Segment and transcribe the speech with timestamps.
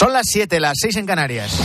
[0.00, 1.60] Son las 7, las 6 en Canarias.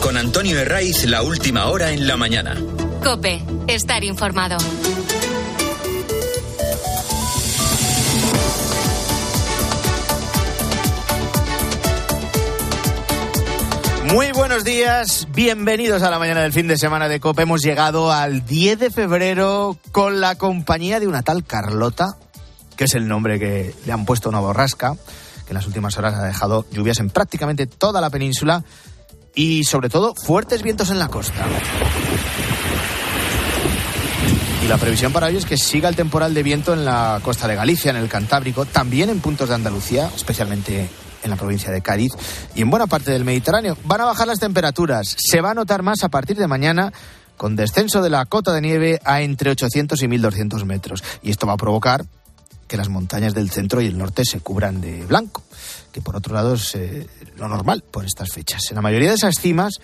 [0.00, 2.56] Con Antonio Herraiz, la última hora en la mañana.
[3.02, 4.58] Cope, estar informado.
[14.12, 17.42] Muy buenos días, bienvenidos a la mañana del fin de semana de COPE.
[17.42, 22.16] Hemos llegado al 10 de febrero con la compañía de una tal Carlota,
[22.76, 24.94] que es el nombre que le han puesto a una borrasca,
[25.52, 28.64] en las últimas horas ha dejado lluvias en prácticamente toda la península
[29.34, 31.46] y sobre todo fuertes vientos en la costa.
[34.64, 37.48] Y la previsión para hoy es que siga el temporal de viento en la costa
[37.48, 40.88] de Galicia, en el Cantábrico, también en puntos de Andalucía, especialmente
[41.22, 42.12] en la provincia de Cádiz
[42.54, 43.76] y en buena parte del Mediterráneo.
[43.84, 45.16] Van a bajar las temperaturas.
[45.18, 46.92] Se va a notar más a partir de mañana
[47.36, 51.04] con descenso de la cota de nieve a entre 800 y 1200 metros.
[51.22, 52.04] Y esto va a provocar
[52.72, 55.42] que las montañas del centro y el norte se cubran de blanco,
[55.92, 58.62] que por otro lado es eh, lo normal por estas fechas.
[58.70, 59.74] En la mayoría de esas cimas,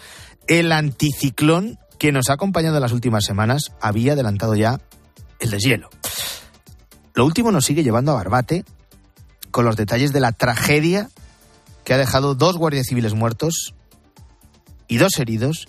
[0.46, 4.80] el anticiclón que nos ha acompañado en las últimas semanas había adelantado ya
[5.38, 5.90] el deshielo.
[7.12, 8.64] Lo último nos sigue llevando a Barbate
[9.50, 11.10] con los detalles de la tragedia
[11.84, 13.74] que ha dejado dos guardias civiles muertos
[14.86, 15.68] y dos heridos,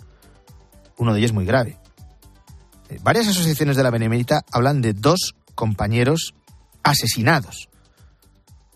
[0.96, 1.80] uno de ellos muy grave.
[2.88, 6.34] Eh, varias asociaciones de la Benemérita hablan de dos compañeros
[6.90, 7.70] asesinados.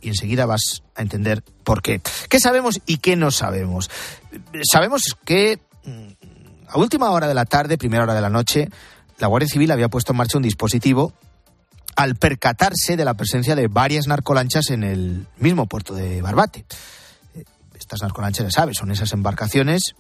[0.02, 2.02] Y enseguida vas a entender por qué.
[2.30, 3.90] ¿Qué sabemos y qué no sabemos?
[4.70, 8.70] Sabemos que mm, a última hora de la tarde, primera hora de la noche,
[9.20, 11.14] la Guardia Civil había puesto en marcha un dispositivo
[11.96, 16.66] al percatarse de la presencia de varias narcolanchas en el mismo puerto de Barbate.
[17.80, 19.96] Estas narcolanchas, ya sabes, son esas embarcaciones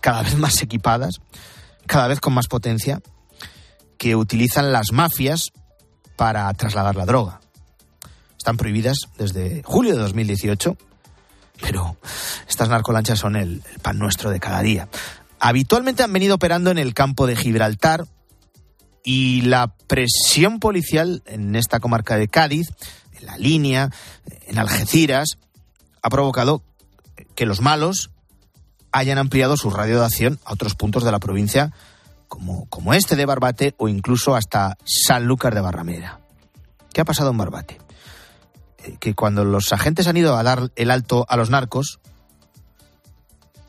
[0.00, 1.16] cada vez más equipadas,
[1.86, 3.00] cada vez con más potencia,
[3.98, 5.52] que utilizan las mafias
[6.16, 7.40] para trasladar la droga.
[8.36, 10.76] Están prohibidas desde julio de 2018,
[11.60, 11.96] pero
[12.48, 14.88] estas narcolanchas son el, el pan nuestro de cada día.
[15.38, 18.06] Habitualmente han venido operando en el campo de Gibraltar
[19.04, 22.68] y la presión policial en esta comarca de Cádiz,
[23.12, 23.90] en la línea,
[24.48, 25.38] en Algeciras,
[26.02, 26.62] ha provocado
[27.34, 28.10] que los malos
[28.92, 31.72] hayan ampliado su radio de acción a otros puntos de la provincia,
[32.28, 36.20] como, como este de Barbate o incluso hasta Sanlúcar de Barrameda.
[36.92, 37.78] ¿Qué ha pasado en Barbate?
[38.78, 42.00] Eh, que cuando los agentes han ido a dar el alto a los narcos,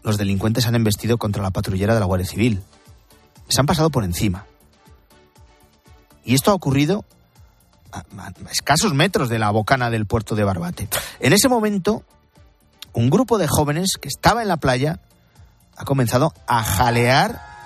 [0.03, 2.61] los delincuentes han embestido contra la patrullera de la Guardia Civil.
[3.49, 4.45] Se han pasado por encima.
[6.23, 7.05] Y esto ha ocurrido
[7.91, 8.03] a,
[8.51, 10.87] escasos metros de la bocana del puerto de Barbate.
[11.19, 12.03] En ese momento,
[12.93, 14.99] un grupo de jóvenes que estaba en la playa
[15.75, 17.56] ha comenzado a jalear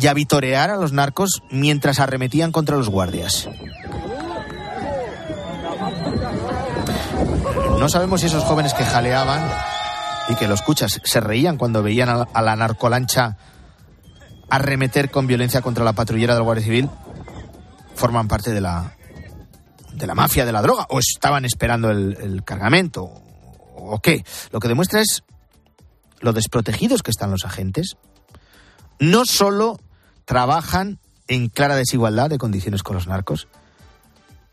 [0.00, 3.48] y a vitorear a los narcos mientras arremetían contra los guardias.
[7.78, 9.50] No sabemos si esos jóvenes que jaleaban
[10.28, 13.36] y que lo escuchas se reían cuando veían a la narcolancha
[14.48, 16.90] arremeter con violencia contra la patrullera del Guardia Civil
[17.94, 18.96] forman parte de la
[19.92, 23.02] de la mafia de la droga o estaban esperando el, el cargamento
[23.76, 24.24] o qué.
[24.50, 25.24] Lo que demuestra es
[26.20, 27.96] lo desprotegidos que están los agentes.
[28.98, 29.78] No solo
[30.30, 33.48] trabajan en clara desigualdad de condiciones con los narcos,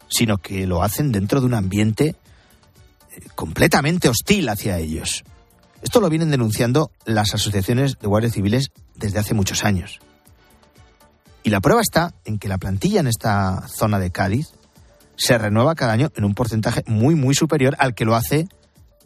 [0.07, 2.15] sino que lo hacen dentro de un ambiente
[3.11, 5.23] eh, completamente hostil hacia ellos.
[5.83, 9.99] Esto lo vienen denunciando las asociaciones de guardias civiles desde hace muchos años.
[11.43, 14.47] Y la prueba está en que la plantilla en esta zona de Cádiz
[15.15, 18.47] se renueva cada año en un porcentaje muy, muy superior al que lo hace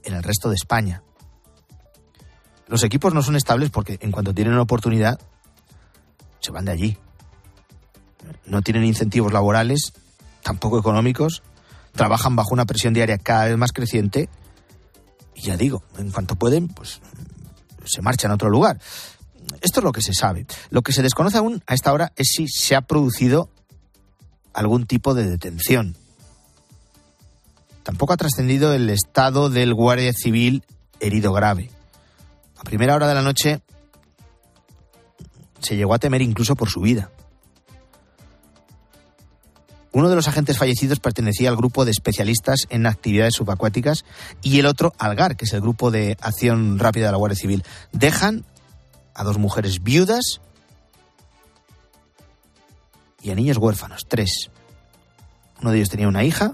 [0.05, 1.03] en el resto de España.
[2.69, 5.19] Los equipos no son estables porque en cuanto tienen una oportunidad,
[6.41, 6.97] se van de allí.
[8.46, 9.94] No tienen incentivos laborales,
[10.44, 11.44] tampoco económicos,
[11.94, 14.29] trabajan bajo una presión diaria cada vez más creciente
[15.35, 17.02] y ya digo, en cuanto pueden, pues
[17.85, 18.79] se marchan a otro lugar.
[19.62, 20.46] Esto es lo que se sabe.
[20.69, 23.50] Lo que se desconoce aún a esta hora es si se ha producido
[24.53, 25.96] algún tipo de detención.
[27.84, 30.63] Tampoco ha trascendido el estado del guardia civil
[31.00, 31.72] herido grave.
[32.58, 33.61] A primera hora de la noche
[35.61, 37.11] se llegó a temer incluso por su vida.
[39.93, 44.05] Uno de los agentes fallecidos pertenecía al grupo de especialistas en actividades subacuáticas
[44.41, 47.37] y el otro al GAR, que es el grupo de acción rápida de la Guardia
[47.37, 47.66] Civil.
[47.91, 48.46] Dejan
[49.13, 50.40] a dos mujeres viudas
[53.22, 54.49] y a niños huérfanos, tres.
[55.61, 56.53] Uno de ellos tenía una hija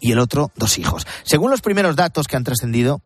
[0.00, 1.06] y el otro dos hijos.
[1.22, 3.00] Según los primeros datos que han trascendido,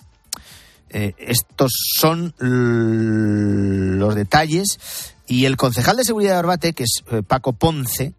[0.92, 7.22] eh, estos son los detalles y el concejal de seguridad de Arbate, que es eh,
[7.26, 8.12] Paco Ponce,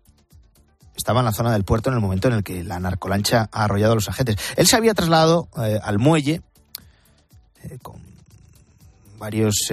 [0.97, 3.65] estaba en la zona del puerto en el momento en el que la narcolancha ha
[3.65, 4.37] arrollado a los agentes.
[4.55, 6.41] Él se había trasladado eh, al muelle
[7.81, 8.01] con
[9.17, 9.69] varios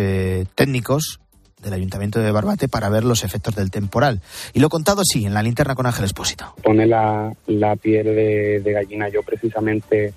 [0.55, 1.19] técnicos
[1.61, 4.21] del Ayuntamiento de Barbate para ver los efectos del temporal.
[4.53, 6.55] Y lo contado así, en la linterna con Ángel Espósito.
[6.63, 8.05] Pone la, la piel
[8.63, 9.09] de gallina.
[9.09, 10.15] Yo precisamente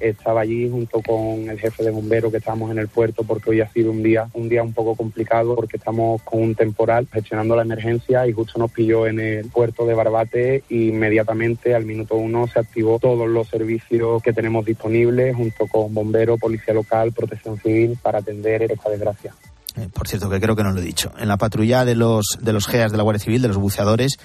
[0.00, 3.60] estaba allí junto con el jefe de bomberos que estábamos en el puerto porque hoy
[3.60, 7.56] ha sido un día un día un poco complicado porque estamos con un temporal gestionando
[7.56, 12.16] la emergencia y justo nos pilló en el puerto de Barbate e inmediatamente al minuto
[12.16, 17.58] uno se activó todos los servicios que tenemos disponibles junto con bomberos, policía local, protección
[17.60, 19.34] civil para atender esta desgracia.
[19.76, 21.12] Eh, por cierto, que creo que no lo he dicho.
[21.18, 24.18] En la patrulla de los, de los GEAS de la Guardia Civil, de los buceadores,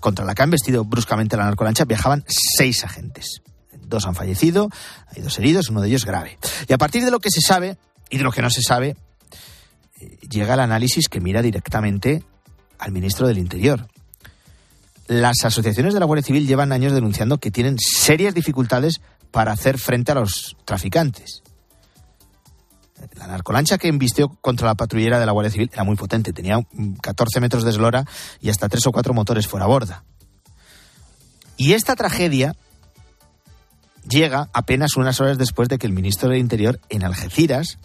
[0.00, 3.42] contra la que han vestido bruscamente la narcolancha, viajaban seis agentes.
[3.88, 4.70] Dos han fallecido,
[5.14, 6.38] hay dos heridos, uno de ellos grave.
[6.68, 7.76] Y a partir de lo que se sabe
[8.10, 8.96] y de lo que no se sabe,
[10.00, 12.22] eh, llega el análisis que mira directamente
[12.78, 13.88] al ministro del Interior.
[15.06, 19.00] Las asociaciones de la Guardia Civil llevan años denunciando que tienen serias dificultades
[19.30, 21.42] para hacer frente a los traficantes.
[23.14, 26.60] La narcolancha que embistió contra la patrullera de la Guardia Civil era muy potente, tenía
[27.00, 28.04] 14 metros de eslora
[28.40, 30.04] y hasta tres o cuatro motores fuera a borda.
[31.56, 32.54] Y esta tragedia
[34.08, 37.78] llega apenas unas horas después de que el ministro del Interior en Algeciras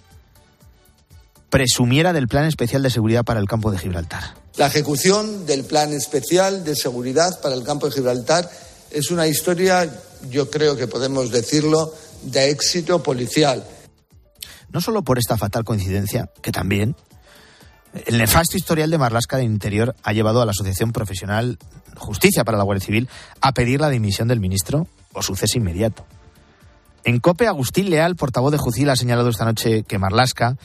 [1.49, 4.35] presumiera del Plan Especial de Seguridad para el Campo de Gibraltar.
[4.55, 8.49] La ejecución del Plan Especial de Seguridad para el Campo de Gibraltar
[8.91, 9.89] es una historia,
[10.29, 11.93] yo creo que podemos decirlo,
[12.23, 13.63] de éxito policial
[14.73, 16.95] no solo por esta fatal coincidencia, que también,
[17.93, 21.57] el nefasto historial de Marlasca de Interior ha llevado a la Asociación Profesional
[21.95, 23.09] Justicia para la Guardia Civil
[23.39, 26.05] a pedir la dimisión del ministro o su cese inmediato.
[27.03, 30.57] En COPE, Agustín Leal, portavoz de Jucil, ha señalado esta noche que Marlasca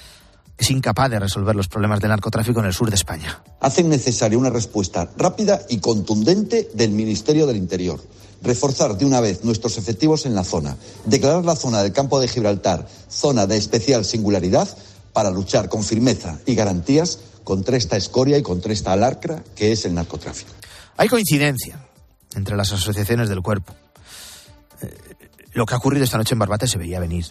[0.56, 3.42] es incapaz de resolver los problemas del narcotráfico en el sur de España.
[3.60, 8.00] Hacen necesaria una respuesta rápida y contundente del Ministerio del Interior
[8.42, 12.28] reforzar de una vez nuestros efectivos en la zona, declarar la zona del campo de
[12.28, 14.68] Gibraltar zona de especial singularidad
[15.18, 19.84] para luchar con firmeza y garantías contra esta escoria y contra esta alarcra que es
[19.84, 20.52] el narcotráfico.
[20.96, 21.80] Hay coincidencia
[22.36, 23.74] entre las asociaciones del cuerpo.
[24.80, 24.96] Eh,
[25.54, 27.26] lo que ha ocurrido esta noche en Barbate se veía venir.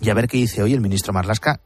[0.00, 1.60] Y a ver qué dice hoy el ministro Marlasca,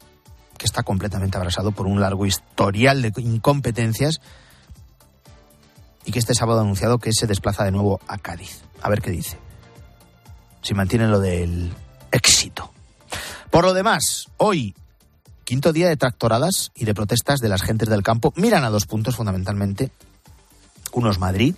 [0.58, 4.20] que está completamente abrasado por un largo historial de incompetencias
[6.04, 8.64] y que este sábado ha anunciado que se desplaza de nuevo a Cádiz.
[8.82, 9.38] A ver qué dice.
[10.60, 11.72] Si mantiene lo del
[12.12, 12.70] éxito.
[13.50, 14.74] Por lo demás, hoy,
[15.48, 18.84] quinto día de tractoradas y de protestas de las gentes del campo, miran a dos
[18.84, 19.90] puntos fundamentalmente.
[20.92, 21.54] Uno es Madrid.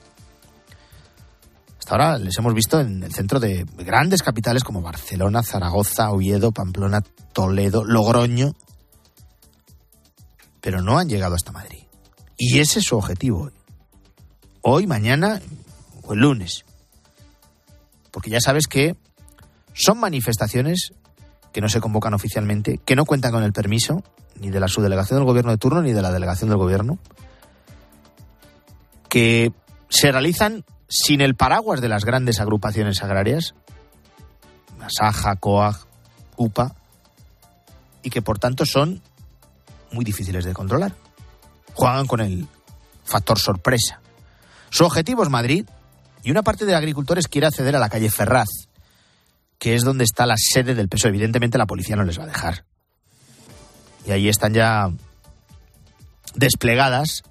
[1.76, 6.52] Hasta ahora les hemos visto en el centro de grandes capitales como Barcelona, Zaragoza, Oviedo,
[6.52, 7.00] Pamplona,
[7.32, 8.54] Toledo, Logroño.
[10.60, 11.82] Pero no han llegado hasta Madrid.
[12.38, 13.50] Y ese es su objetivo
[14.62, 15.42] hoy mañana
[16.04, 16.64] o el lunes.
[18.12, 18.94] Porque ya sabes que
[19.74, 20.92] son manifestaciones
[21.52, 24.02] que no se convocan oficialmente, que no cuentan con el permiso
[24.38, 26.98] ni de la subdelegación del gobierno de turno ni de la delegación del gobierno,
[29.08, 29.52] que
[29.88, 33.54] se realizan sin el paraguas de las grandes agrupaciones agrarias,
[34.88, 35.76] Saja, COAG,
[36.36, 36.74] UPA,
[38.02, 39.02] y que por tanto son
[39.92, 40.94] muy difíciles de controlar.
[41.74, 42.48] Juegan con el
[43.04, 44.00] factor sorpresa.
[44.70, 45.66] Su objetivo es Madrid
[46.22, 48.48] y una parte de agricultores quiere acceder a la calle Ferraz,
[49.60, 51.06] que es donde está la sede del peso.
[51.06, 52.64] Evidentemente la policía no les va a dejar.
[54.06, 54.90] Y ahí están ya
[56.34, 57.22] desplegadas,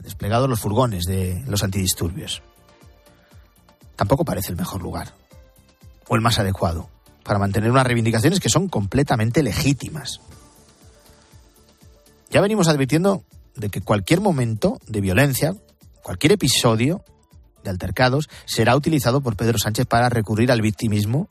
[0.00, 2.42] desplegados los furgones de los antidisturbios.
[3.94, 5.14] Tampoco parece el mejor lugar
[6.08, 6.90] o el más adecuado
[7.22, 10.20] para mantener unas reivindicaciones que son completamente legítimas.
[12.30, 13.22] Ya venimos advirtiendo
[13.54, 15.54] de que cualquier momento de violencia,
[16.02, 17.04] cualquier episodio
[17.62, 21.28] de altercados, será utilizado por Pedro Sánchez para recurrir al victimismo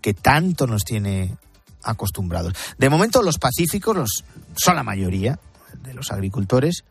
[0.00, 1.36] que tanto nos tiene
[1.82, 2.54] acostumbrados.
[2.78, 4.24] De momento los pacíficos, los,
[4.56, 5.38] son la mayoría
[5.82, 6.84] de los agricultores,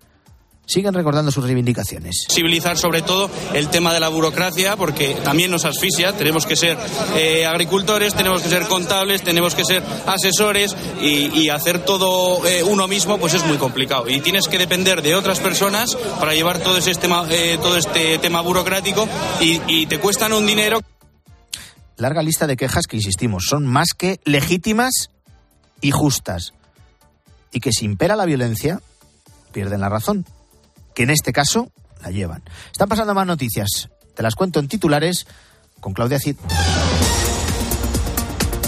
[0.68, 2.28] siguen recordando sus reivindicaciones.
[2.30, 6.14] Civilizar sobre todo el tema de la burocracia, porque también nos asfixia.
[6.14, 6.78] Tenemos que ser
[7.16, 12.90] eh, agricultores, tenemos que ser contables, tenemos que ser asesores y, hacer todo eh, uno
[12.90, 14.10] mismo, pues es muy complicado.
[14.10, 18.18] Y tienes que depender de otras personas para llevar todo, ese tema, eh, todo este
[18.18, 19.08] tema burocrático
[19.40, 20.82] y, y te cuestan un dinero.
[21.96, 25.10] Larga lista de quejas que, insistimos, son más que legítimas
[25.80, 26.54] y justas.
[27.54, 28.82] Y que si impera la violencia,
[29.54, 30.26] pierden la razón
[30.98, 32.42] que en este caso la llevan.
[32.72, 33.90] Están pasando más noticias.
[34.16, 35.28] Te las cuento en titulares
[35.80, 36.38] con Claudia Cid.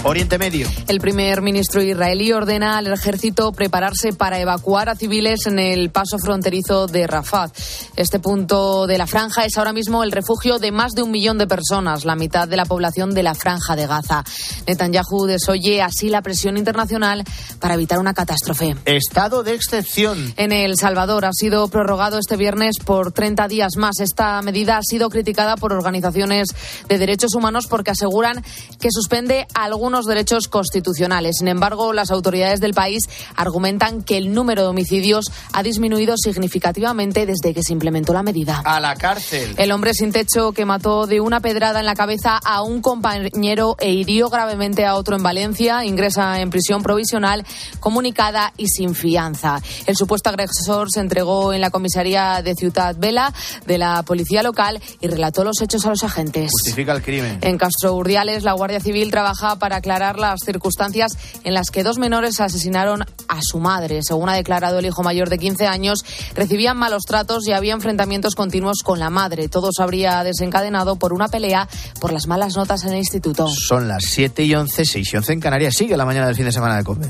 [0.04, 0.68] Oriente Medio.
[0.88, 6.18] El primer ministro israelí ordena al ejército prepararse para evacuar a civiles en el paso
[6.18, 7.52] fronterizo de Rafat.
[7.98, 11.38] Este punto de la franja es ahora mismo el refugio de más de un millón
[11.38, 14.24] de personas, la mitad de la población de la franja de Gaza.
[14.68, 17.26] Netanyahu desoye así la presión internacional
[17.60, 18.78] para evitar una catástrofe.
[18.86, 20.34] Estado de excepción.
[20.38, 24.00] En El Salvador ha sido prorrogado este viernes por 30 días más.
[24.00, 26.48] Esta medida ha sido criticada por organizaciones
[26.88, 28.44] de derechos humanos porque aseguran
[28.80, 29.46] que suspende
[29.90, 31.38] algunos derechos constitucionales.
[31.40, 37.26] Sin embargo, las autoridades del país argumentan que el número de homicidios ha disminuido significativamente
[37.26, 38.62] desde que se implementó la medida.
[38.66, 39.56] A la cárcel.
[39.58, 43.78] El hombre sin techo que mató de una pedrada en la cabeza a un compañero
[43.80, 47.44] e hirió gravemente a otro en Valencia ingresa en prisión provisional
[47.80, 49.60] comunicada y sin fianza.
[49.88, 53.34] El supuesto agresor se entregó en la comisaría de Ciudad Vela
[53.66, 56.52] de la policía local y relató los hechos a los agentes.
[56.52, 57.40] Justifica el crimen.
[57.42, 61.98] En Castro Urdiales, la Guardia Civil trabaja para aclarar las circunstancias en las que dos
[61.98, 64.02] menores asesinaron a su madre.
[64.04, 66.06] Según ha declarado el hijo mayor de 15 años,
[66.36, 69.50] recibían malos tratos y había enfrentamientos continuos con la madre.
[69.50, 71.68] Todo se habría desencadenado por una pelea
[72.00, 73.48] por las malas notas en el instituto.
[73.48, 75.76] Son las 7 y 11, 6 y 11 en Canarias.
[75.76, 77.08] Sigue la mañana del fin de semana de COPE.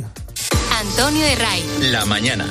[0.80, 1.64] Antonio de Ray.
[1.92, 2.48] La mañana.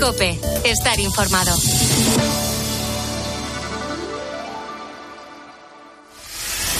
[0.00, 1.56] Cope, estar informado.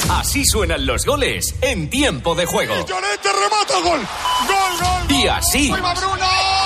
[0.09, 2.75] Así suenan los goles en tiempo de juego.
[2.87, 4.01] Llorente remata gol.
[4.47, 5.17] Gol, gol.
[5.17, 5.71] Y así.
[5.71, 6.66] Bruno, gol.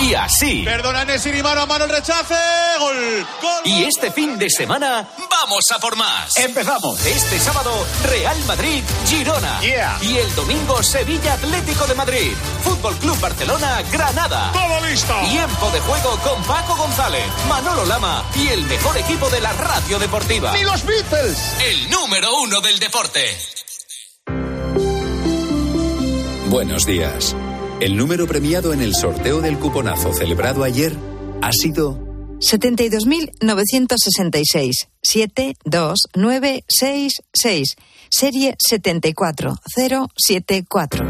[0.00, 0.62] Y así.
[0.64, 2.34] Perdona Nesiri, mano a mano el rechace.
[2.78, 3.26] Gol.
[3.42, 3.62] Gol.
[3.64, 6.36] Y este fin de semana vamos a por más.
[6.38, 9.60] Empezamos este sábado Real Madrid Girona.
[9.60, 9.98] Yeah.
[10.00, 12.32] Y el domingo Sevilla Atlético de Madrid.
[12.64, 14.50] Fútbol Club Barcelona Granada.
[14.52, 15.14] Todo listo.
[15.28, 19.98] Tiempo de juego con Paco González, Manolo Lama y el mejor equipo de la radio
[19.98, 20.52] deportiva.
[20.52, 21.56] Ni los Beatles.
[21.60, 23.36] El número uno del deporte.
[26.48, 27.36] Buenos días.
[27.80, 30.92] El número premiado en el sorteo del cuponazo celebrado ayer
[31.40, 31.98] ha sido
[32.40, 34.72] 72.966.
[35.02, 37.76] 72966.
[38.10, 41.08] Serie 74074.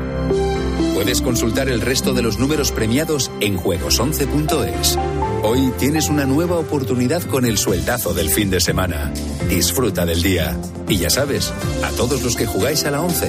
[0.95, 4.97] Puedes consultar el resto de los números premiados en juegos11.es.
[5.43, 9.13] Hoy tienes una nueva oportunidad con el sueldazo del fin de semana.
[9.49, 10.57] Disfruta del día.
[10.87, 13.29] Y ya sabes, a todos los que jugáis a la 11,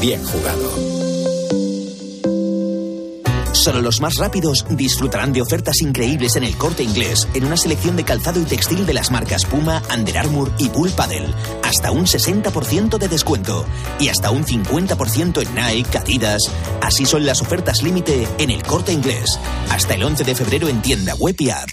[0.00, 0.99] bien jugado.
[3.60, 7.94] Solo los más rápidos disfrutarán de ofertas increíbles en el corte inglés, en una selección
[7.94, 11.28] de calzado y textil de las marcas Puma, Under Armour y Bull Paddle.
[11.62, 13.66] Hasta un 60% de descuento.
[13.98, 16.40] Y hasta un 50% en Nike, Adidas.
[16.80, 19.38] Así son las ofertas límite en el corte inglés.
[19.68, 21.68] Hasta el 11 de febrero en tienda web y app.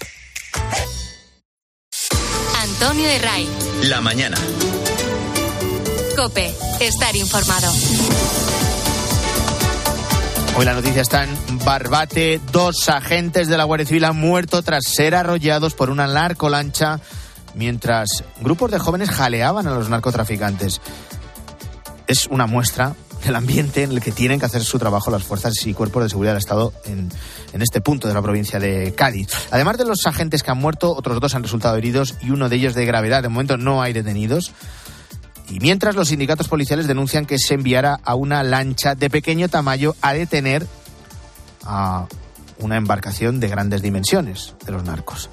[2.60, 3.48] Antonio de Ray.
[3.84, 4.36] La mañana.
[6.14, 7.72] Cope, estar informado.
[10.56, 12.40] Hoy la noticia está en Barbate.
[12.50, 17.00] Dos agentes de la Guardia Civil han muerto tras ser arrollados por una narcolancha
[17.54, 20.80] mientras grupos de jóvenes jaleaban a los narcotraficantes.
[22.06, 25.54] Es una muestra del ambiente en el que tienen que hacer su trabajo las fuerzas
[25.66, 27.10] y cuerpos de seguridad del Estado en,
[27.52, 29.28] en este punto de la provincia de Cádiz.
[29.50, 32.56] Además de los agentes que han muerto, otros dos han resultado heridos y uno de
[32.56, 33.22] ellos de gravedad.
[33.22, 34.52] De momento no hay detenidos.
[35.50, 39.94] Y mientras los sindicatos policiales denuncian que se enviará a una lancha de pequeño tamaño
[40.02, 40.66] a detener
[41.64, 42.06] a
[42.58, 45.30] una embarcación de grandes dimensiones de los narcos.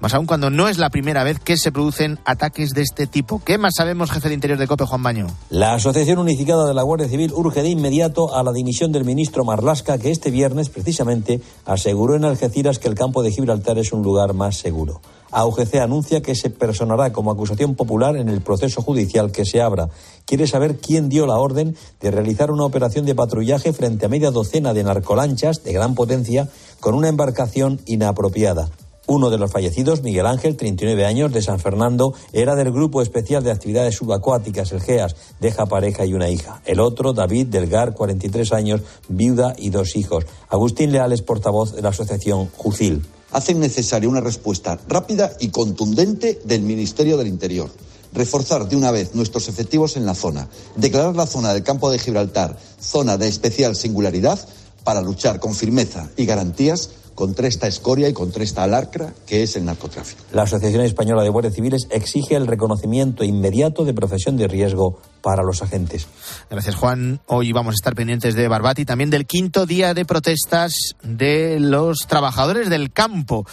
[0.00, 3.40] Más aún cuando no es la primera vez que se producen ataques de este tipo.
[3.44, 5.26] ¿Qué más sabemos, jefe de Interior de COPE, Juan Baño?
[5.50, 9.44] La Asociación Unificada de la Guardia Civil urge de inmediato a la dimisión del ministro
[9.44, 14.02] Marlasca, que este viernes, precisamente, aseguró en Algeciras que el campo de Gibraltar es un
[14.02, 15.00] lugar más seguro.
[15.30, 19.88] AUGC anuncia que se personará como acusación popular en el proceso judicial que se abra.
[20.24, 24.30] Quiere saber quién dio la orden de realizar una operación de patrullaje frente a media
[24.30, 26.48] docena de narcolanchas de gran potencia
[26.80, 28.68] con una embarcación inapropiada.
[29.08, 33.44] Uno de los fallecidos, Miguel Ángel, 39 años, de San Fernando, era del Grupo Especial
[33.44, 36.60] de Actividades Subacuáticas, el GEAS, deja pareja y una hija.
[36.64, 40.26] El otro, David Delgar, 43 años, viuda y dos hijos.
[40.48, 43.06] Agustín Leal es portavoz de la asociación Jucil.
[43.30, 47.70] Hacen necesaria una respuesta rápida y contundente del Ministerio del Interior.
[48.12, 50.48] Reforzar de una vez nuestros efectivos en la zona.
[50.74, 54.38] Declarar la zona del campo de Gibraltar zona de especial singularidad
[54.84, 59.56] para luchar con firmeza y garantías contra esta escoria y contra esta lacra que es
[59.56, 60.22] el narcotráfico.
[60.32, 65.42] La Asociación Española de Guardias Civiles exige el reconocimiento inmediato de profesión de riesgo para
[65.42, 66.06] los agentes.
[66.48, 67.20] Gracias, Juan.
[67.26, 71.58] Hoy vamos a estar pendientes de Barbati y también del quinto día de protestas de
[71.58, 73.46] los trabajadores del campo.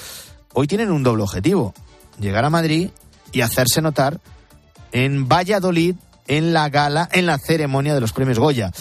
[0.53, 1.74] Hoy tienen un doble objetivo,
[2.20, 2.89] llegar a Madrid
[3.32, 4.20] y hacerse notar
[4.91, 5.96] en Valladolid
[6.27, 8.72] en la gala, en la ceremonia de los premios Goya.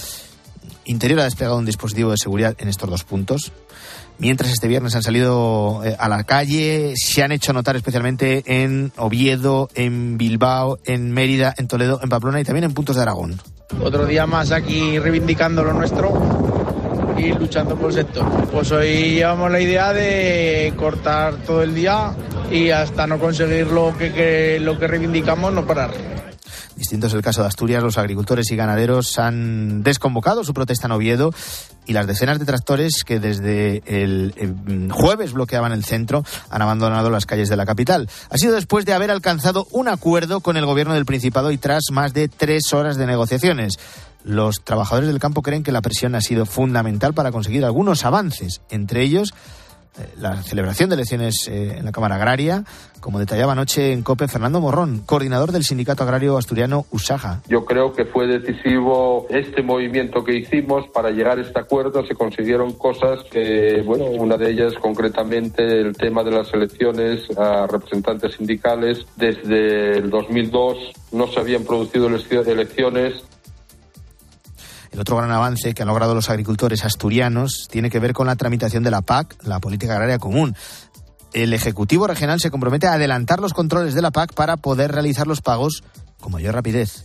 [0.84, 3.52] Interior ha desplegado un dispositivo de seguridad en estos dos puntos.
[4.19, 8.92] Mientras este viernes han salido eh, a la calle, se han hecho notar especialmente en
[8.97, 13.40] Oviedo, en Bilbao, en Mérida, en Toledo, en Pamplona y también en puntos de Aragón.
[13.83, 16.12] Otro día más aquí reivindicando lo nuestro
[17.16, 18.25] y luchando por el sector.
[18.50, 22.14] Pues hoy llevamos la idea de cortar todo el día
[22.50, 25.90] y hasta no conseguir lo que, que lo que reivindicamos, no parar.
[26.82, 30.92] Distinto es el caso de Asturias, los agricultores y ganaderos han desconvocado su protesta en
[30.92, 31.32] Oviedo
[31.86, 37.08] y las decenas de tractores que desde el eh, jueves bloqueaban el centro han abandonado
[37.08, 38.10] las calles de la capital.
[38.30, 41.84] Ha sido después de haber alcanzado un acuerdo con el gobierno del Principado y tras
[41.92, 43.78] más de tres horas de negociaciones.
[44.24, 48.60] Los trabajadores del campo creen que la presión ha sido fundamental para conseguir algunos avances,
[48.70, 49.34] entre ellos
[50.16, 52.64] la celebración de elecciones eh, en la Cámara Agraria,
[53.00, 57.42] como detallaba anoche en COPE Fernando Morrón, coordinador del Sindicato Agrario Asturiano USAJA.
[57.49, 62.06] Yo creo que fue decisivo este movimiento que hicimos para llegar a este acuerdo.
[62.06, 67.66] Se consiguieron cosas que, bueno, una de ellas concretamente el tema de las elecciones a
[67.66, 69.04] representantes sindicales.
[69.16, 70.76] Desde el 2002
[71.12, 73.25] no se habían producido elecciones
[74.92, 78.37] el otro gran avance que han logrado los agricultores asturianos tiene que ver con la
[78.37, 80.54] tramitación de la PAC, la Política Agraria Común.
[81.32, 85.26] El Ejecutivo Regional se compromete a adelantar los controles de la PAC para poder realizar
[85.26, 85.82] los pagos
[86.20, 87.04] con mayor rapidez.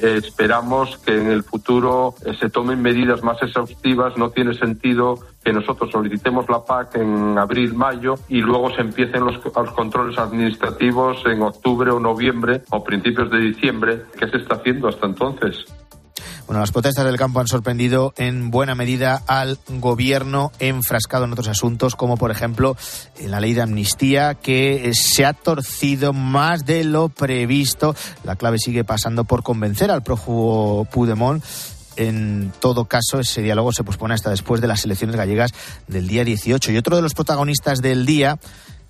[0.00, 4.16] Esperamos que en el futuro eh, se tomen medidas más exhaustivas.
[4.16, 9.24] No tiene sentido que nosotros solicitemos la PAC en abril, mayo y luego se empiecen
[9.24, 14.02] los, los, controles administrativos en octubre o noviembre o principios de diciembre.
[14.18, 15.66] ¿Qué se está haciendo hasta entonces?
[16.46, 21.48] Bueno, las protestas del campo han sorprendido en buena medida al gobierno enfrascado en otros
[21.48, 22.76] asuntos, como por ejemplo
[23.20, 27.96] la ley de amnistía, que se ha torcido más de lo previsto.
[28.24, 31.42] La clave sigue pasando por convencer al prófugo Puigdemont
[31.96, 35.52] en todo caso, ese diálogo se pospone hasta después de las elecciones gallegas
[35.86, 36.72] del día 18.
[36.72, 38.38] Y otro de los protagonistas del día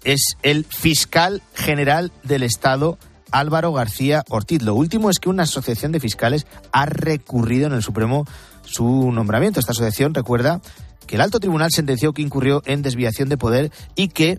[0.04, 2.98] es el fiscal general del Estado,
[3.34, 4.62] Álvaro García Ortiz.
[4.62, 8.26] Lo último es que una asociación de fiscales ha recurrido en el Supremo
[8.62, 9.58] su nombramiento.
[9.58, 10.60] Esta asociación recuerda
[11.08, 14.38] que el alto tribunal sentenció que incurrió en desviación de poder y que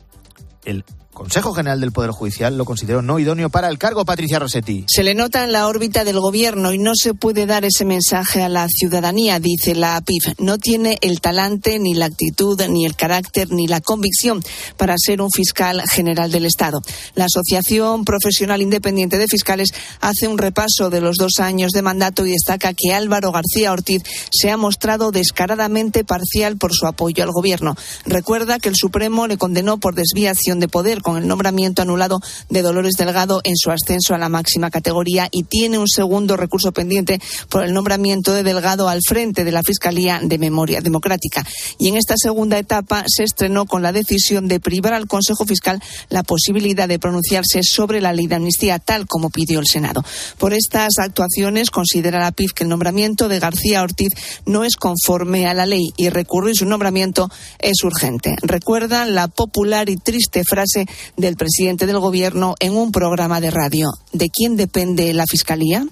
[0.64, 4.84] el Consejo General del Poder Judicial lo consideró no idóneo para el cargo, Patricia Rossetti.
[4.90, 8.44] Se le nota en la órbita del gobierno y no se puede dar ese mensaje
[8.44, 10.38] a la ciudadanía, dice la APIF.
[10.40, 14.44] No tiene el talante, ni la actitud, ni el carácter, ni la convicción
[14.76, 16.82] para ser un fiscal general del Estado.
[17.14, 19.70] La Asociación Profesional Independiente de Fiscales
[20.02, 24.04] hace un repaso de los dos años de mandato y destaca que Álvaro García Ortiz
[24.32, 27.76] se ha mostrado descaradamente parcial por su apoyo al gobierno.
[28.06, 32.64] Recuerda que el Supremo le condenó por desviación de poder con el nombramiento anulado de
[32.64, 37.22] Dolores Delgado en su ascenso a la máxima categoría y tiene un segundo recurso pendiente
[37.48, 41.46] por el nombramiento de Delgado al frente de la Fiscalía de Memoria Democrática.
[41.78, 45.80] Y en esta segunda etapa se estrenó con la decisión de privar al Consejo Fiscal
[46.10, 50.04] la posibilidad de pronunciarse sobre la ley de amnistía, tal como pidió el Senado.
[50.40, 54.10] Por estas actuaciones, considera la PIF que el nombramiento de García Ortiz
[54.48, 58.36] no es conforme a la ley y recurrir su nombramiento es urgente.
[58.42, 63.90] Recuerdan la popular y triste frase del presidente del Gobierno en un programa de radio.
[64.12, 65.86] ¿De quién depende la Fiscalía?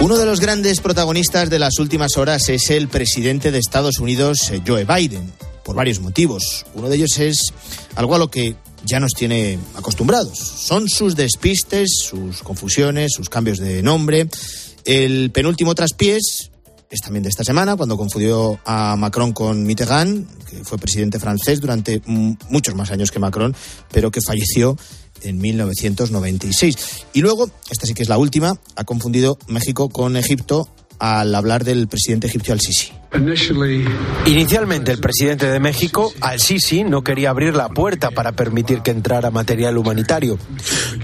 [0.00, 4.50] Uno de los grandes protagonistas de las últimas horas es el presidente de Estados Unidos,
[4.50, 5.30] eh, Joe Biden,
[5.62, 6.64] por varios motivos.
[6.74, 7.52] Uno de ellos es
[7.96, 10.38] algo a lo que ya nos tiene acostumbrados.
[10.38, 14.28] Son sus despistes, sus confusiones, sus cambios de nombre.
[14.86, 16.50] El penúltimo traspiés
[16.90, 21.60] es también de esta semana, cuando confundió a Macron con Mitterrand, que fue presidente francés
[21.60, 23.54] durante muchos más años que Macron,
[23.92, 24.76] pero que falleció
[25.22, 26.76] en 1996.
[27.12, 30.68] Y luego, esta sí que es la última, ha confundido México con Egipto
[31.00, 32.92] al hablar del presidente egipcio al-Sisi.
[34.26, 39.32] Inicialmente, el presidente de México, al-Sisi, no quería abrir la puerta para permitir que entrara
[39.32, 40.38] material humanitario.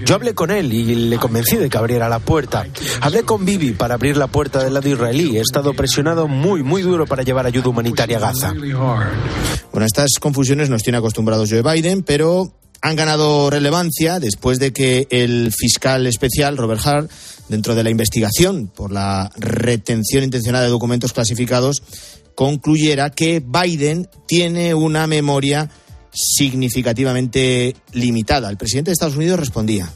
[0.05, 2.65] Yo hablé con él y le convencí de que abriera la puerta.
[3.01, 5.37] Hablé con Bibi para abrir la puerta del lado israelí.
[5.37, 8.53] He estado presionado muy, muy duro para llevar ayuda humanitaria a Gaza.
[8.53, 15.07] Bueno, estas confusiones nos tiene acostumbrados Joe Biden, pero han ganado relevancia después de que
[15.09, 17.11] el fiscal especial, Robert Hart,
[17.49, 21.83] dentro de la investigación por la retención intencionada de documentos clasificados,
[22.35, 25.69] concluyera que Biden tiene una memoria
[26.11, 28.49] significativamente limitada.
[28.49, 29.89] El presidente de Estados Unidos respondía.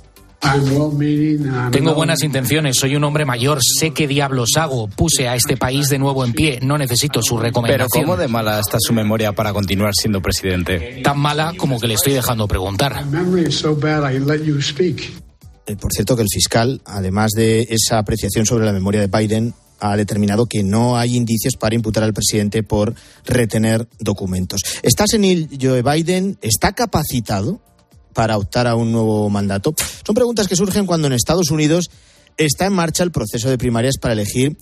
[1.71, 4.87] Tengo buenas intenciones, soy un hombre mayor, sé qué diablos hago.
[4.87, 7.89] Puse a este país de nuevo en pie, no necesito su recomendación.
[7.91, 11.01] Pero ¿cómo de mala está su memoria para continuar siendo presidente?
[11.03, 13.03] Tan mala como que le estoy dejando preguntar.
[15.65, 19.53] Eh, por cierto, que el fiscal, además de esa apreciación sobre la memoria de Biden,
[19.79, 22.93] ha determinado que no hay indicios para imputar al presidente por
[23.25, 24.61] retener documentos.
[24.83, 26.37] ¿Está senil Joe Biden?
[26.41, 27.61] ¿Está capacitado
[28.13, 29.73] para optar a un nuevo mandato?
[30.05, 31.89] Son preguntas que surgen cuando en Estados Unidos
[32.37, 34.55] está en marcha el proceso de primarias para elegir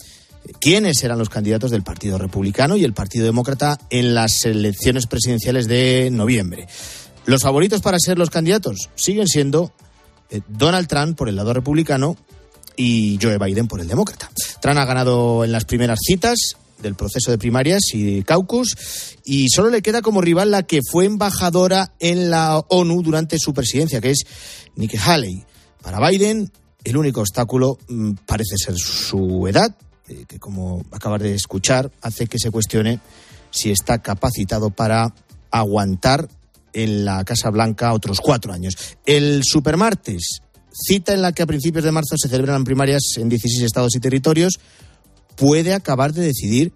[0.60, 5.68] quiénes serán los candidatos del Partido Republicano y el Partido Demócrata en las elecciones presidenciales
[5.68, 6.68] de noviembre.
[7.26, 9.74] Los favoritos para ser los candidatos siguen siendo
[10.48, 12.18] Donald Trump por el lado republicano
[12.76, 14.30] y Joe Biden por el demócrata.
[14.62, 18.76] Trump ha ganado en las primeras citas del proceso de primarias y caucus
[19.26, 23.54] y solo le queda como rival la que fue embajadora en la ONU durante su
[23.54, 24.26] presidencia, que es
[24.76, 25.44] Nikki Haley.
[25.82, 26.52] Para Biden,
[26.84, 29.76] el único obstáculo mm, parece ser su edad,
[30.08, 33.00] eh, que como acabas de escuchar, hace que se cuestione
[33.52, 35.14] si está capacitado para
[35.52, 36.30] aguantar
[36.74, 38.76] en la Casa Blanca otros cuatro años.
[39.06, 43.64] El supermartes, cita en la que a principios de marzo se celebran primarias en 16
[43.64, 44.60] estados y territorios,
[45.36, 46.74] puede acabar de decidir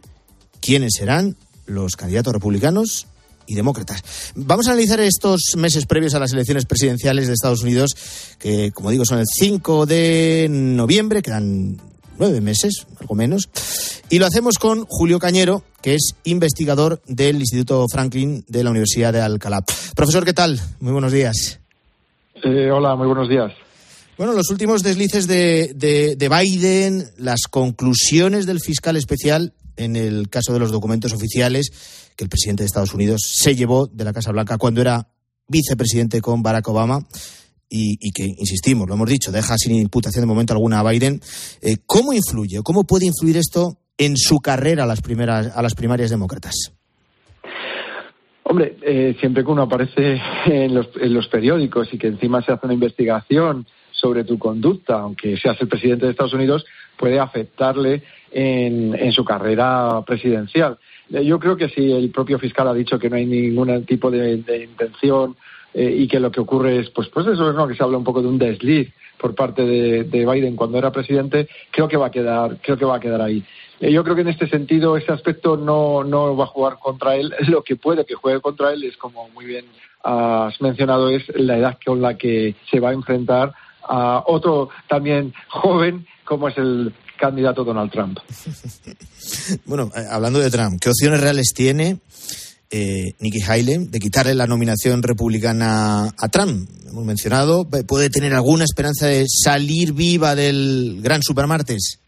[0.61, 3.07] quiénes serán los candidatos republicanos
[3.45, 4.03] y demócratas.
[4.35, 7.95] Vamos a analizar estos meses previos a las elecciones presidenciales de Estados Unidos,
[8.39, 11.77] que como digo son el 5 de noviembre, quedan
[12.17, 13.49] nueve meses, algo menos.
[14.09, 19.13] Y lo hacemos con Julio Cañero, que es investigador del Instituto Franklin de la Universidad
[19.13, 19.63] de Alcalá.
[19.95, 20.59] Profesor, ¿qué tal?
[20.79, 21.59] Muy buenos días.
[22.43, 23.51] Eh, hola, muy buenos días.
[24.17, 30.53] Bueno, los últimos deslices de, de, Biden, las conclusiones del fiscal especial en el caso
[30.53, 31.71] de los documentos oficiales
[32.15, 35.07] que el presidente de Estados Unidos se llevó de la Casa Blanca cuando era
[35.47, 37.07] vicepresidente con Barack Obama
[37.75, 41.19] y, que, insistimos, lo hemos dicho, deja sin imputación de momento alguna a Biden.
[41.61, 45.73] Eh, ¿Cómo influye, cómo puede influir esto en su carrera a las, primeras, a las
[45.73, 46.73] primarias demócratas?
[48.43, 52.51] Hombre, eh, siempre que uno aparece en los, en los periódicos y que encima se
[52.51, 56.65] hace una investigación sobre tu conducta, aunque seas el presidente de Estados Unidos,
[56.97, 60.77] puede afectarle en, en su carrera presidencial.
[61.11, 64.11] Eh, yo creo que si el propio fiscal ha dicho que no hay ningún tipo
[64.11, 64.33] de,
[64.63, 65.35] intención
[65.73, 67.67] eh, y que lo que ocurre es, pues, pues eso es ¿no?
[67.67, 71.47] que se habla un poco de un desliz por parte de, Biden cuando era presidente,
[71.71, 73.43] creo que va a quedar, creo que va a quedar ahí.
[73.79, 77.15] Eh, yo creo que en este sentido ese aspecto no, no va a jugar contra
[77.15, 77.33] él.
[77.47, 79.65] Lo que puede que juegue contra él es, como muy bien
[80.03, 85.33] has mencionado, es la edad con la que se va a enfrentar a otro también
[85.47, 88.19] joven como es el candidato Donald Trump.
[89.65, 91.99] bueno, eh, hablando de Trump, ¿qué opciones reales tiene
[92.75, 96.67] eh, Nikki Haley de quitarle la nominación republicana a Trump?
[96.89, 101.99] Hemos mencionado, ¿puede tener alguna esperanza de salir viva del gran supermartes?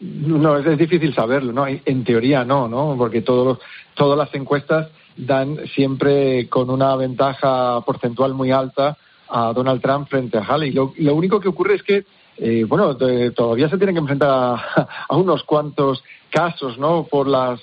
[0.00, 1.66] No, es, difícil saberlo, ¿no?
[1.66, 2.94] En teoría no, ¿no?
[2.96, 3.58] Porque todos
[3.94, 8.96] todas las encuestas dan siempre con una ventaja porcentual muy alta
[9.28, 10.70] a Donald Trump frente a Haley.
[10.70, 12.04] Lo, único que ocurre es que,
[12.38, 14.30] eh, bueno, todavía se tienen que enfrentar
[15.08, 17.04] a, unos cuantos casos, ¿no?
[17.04, 17.60] Por las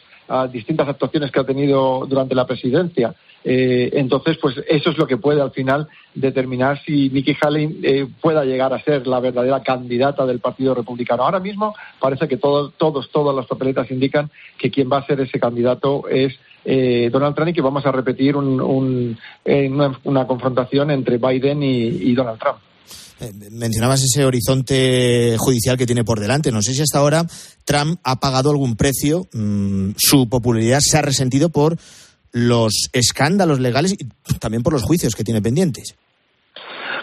[0.51, 3.13] distintas actuaciones que ha tenido durante la presidencia.
[3.47, 8.07] Eh, entonces, pues eso es lo que puede al final determinar si Nikki Haley eh,
[8.19, 11.23] pueda llegar a ser la verdadera candidata del Partido Republicano.
[11.23, 15.19] Ahora mismo parece que todos, todos, todas las papeletas indican que quien va a ser
[15.19, 16.33] ese candidato es
[16.65, 19.69] eh, Donald Trump y que vamos a repetir eh,
[20.03, 22.57] una, confrontación entre Biden y, Donald Trump.
[23.21, 26.51] Eh, mencionabas ese horizonte judicial que tiene por delante.
[26.51, 27.25] No sé si hasta ahora
[27.63, 29.27] Trump ha pagado algún precio.
[29.33, 31.77] Mm, su popularidad se ha resentido por
[32.31, 35.95] los escándalos legales y también por los juicios que tiene pendientes.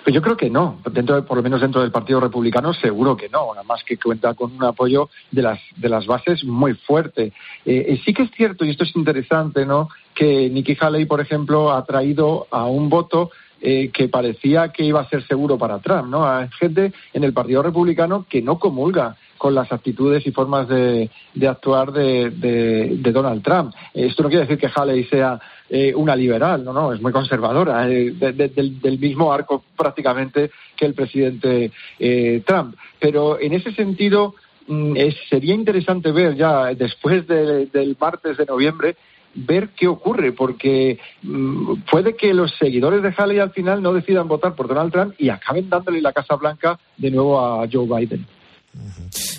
[0.04, 0.80] Pues yo creo que no.
[0.90, 3.54] Dentro, por lo menos dentro del Partido Republicano, seguro que no.
[3.54, 7.32] Nada más que cuenta con un apoyo de las, de las bases muy fuerte.
[7.64, 9.88] Eh, sí que es cierto, y esto es interesante, ¿no?
[10.14, 13.30] Que Nikki Haley, por ejemplo, ha traído a un voto
[13.64, 16.26] eh, que parecía que iba a ser seguro para Trump, ¿no?
[16.26, 21.10] Hay gente en el Partido Republicano que no comulga con las actitudes y formas de,
[21.48, 23.74] actuar de, Donald Trump.
[23.92, 27.88] Esto no quiere decir que Haley sea eh, una liberal, no, no, es muy conservadora,
[27.88, 32.76] eh, del, mismo arco prácticamente que el presidente eh, Trump.
[33.00, 34.36] Pero en ese sentido,
[34.68, 34.96] mm,
[35.28, 38.96] sería interesante ver ya después del martes de noviembre
[39.34, 44.28] ver qué ocurre, porque mm, puede que los seguidores de Haley al final no decidan
[44.28, 48.26] votar por Donald Trump y acaben dándole la Casa Blanca de nuevo a Joe Biden.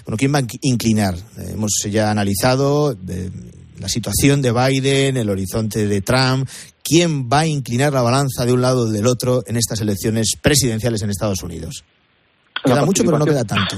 [0.06, 1.16] Bueno, ¿quién va a inclinar?
[1.52, 2.96] hemos ya analizado
[3.80, 6.48] la situación de Biden, el horizonte de Trump.
[6.84, 10.34] quién va a inclinar la balanza de un lado o del otro en estas elecciones
[10.42, 11.84] presidenciales en Estados Unidos.
[12.64, 13.78] Queda mucho, pero no queda tanto.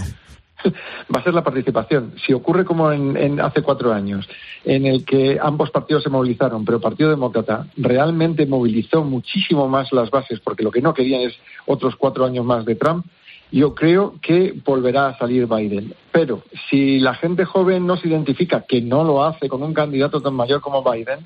[1.16, 2.14] Va a ser la participación.
[2.26, 4.28] Si ocurre como en, hace cuatro años,
[4.64, 9.92] en el que ambos partidos se movilizaron, pero el Partido Demócrata realmente movilizó muchísimo más
[9.94, 13.06] las bases, porque lo que no querían es otros cuatro años más de Trump,
[13.52, 15.94] yo creo que volverá a salir Biden.
[16.12, 20.20] Pero si la gente joven no se identifica, que no lo hace con un candidato
[20.20, 21.20] tan mayor como Biden,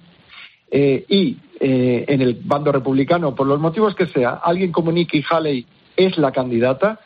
[0.71, 5.23] eh, y eh, en el bando republicano, por los motivos que sea, alguien como Nikki
[5.27, 6.99] Haley es la candidata,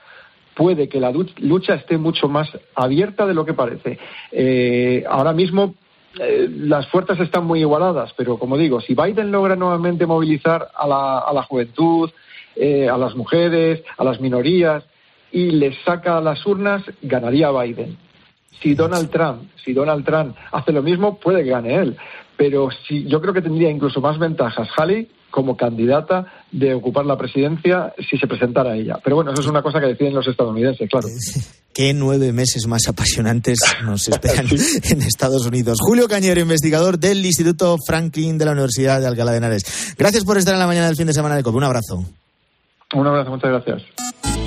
[0.56, 4.00] puede que la lucha esté mucho más abierta de lo que parece.
[4.32, 5.76] Eh, ahora mismo
[6.16, 11.44] las fuerzas están muy igualadas, pero como digo, si Biden logra nuevamente movilizar a la,
[11.44, 12.12] juventud,
[12.56, 14.84] a las mujeres, a las minorías,
[15.32, 17.98] y le saca a las urnas, ganaría Biden.
[18.62, 21.98] Si Donald Trump, si Donald Trump hace lo mismo, puede que gane él.
[22.38, 27.18] Pero si, yo creo que tendría incluso más ventajas Haley como candidata de ocupar la
[27.18, 29.00] presidencia si se presentara ella.
[29.04, 31.08] Pero bueno, eso es una cosa que deciden los estadounidenses, claro.
[31.74, 34.46] Qué nueve meses más apasionantes nos esperan
[34.92, 35.80] en Estados Unidos.
[35.82, 39.96] Julio Cañero, investigador del Instituto Franklin de la Universidad de Alcalá de Henares.
[39.98, 41.58] Gracias por estar en la mañana del fin de semana de COPE.
[41.58, 42.06] Un abrazo.
[42.94, 44.43] Un abrazo, muchas gracias.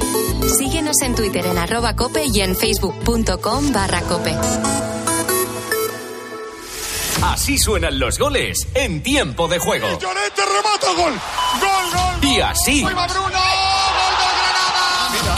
[0.97, 4.35] Síguenos en Twitter en arroba cope y en facebook.com barra cope.
[7.23, 9.87] Así suenan los goles en tiempo de juego.
[9.89, 11.13] Y remata, gol.
[11.61, 12.31] Gol, gol.
[12.31, 12.85] Y así.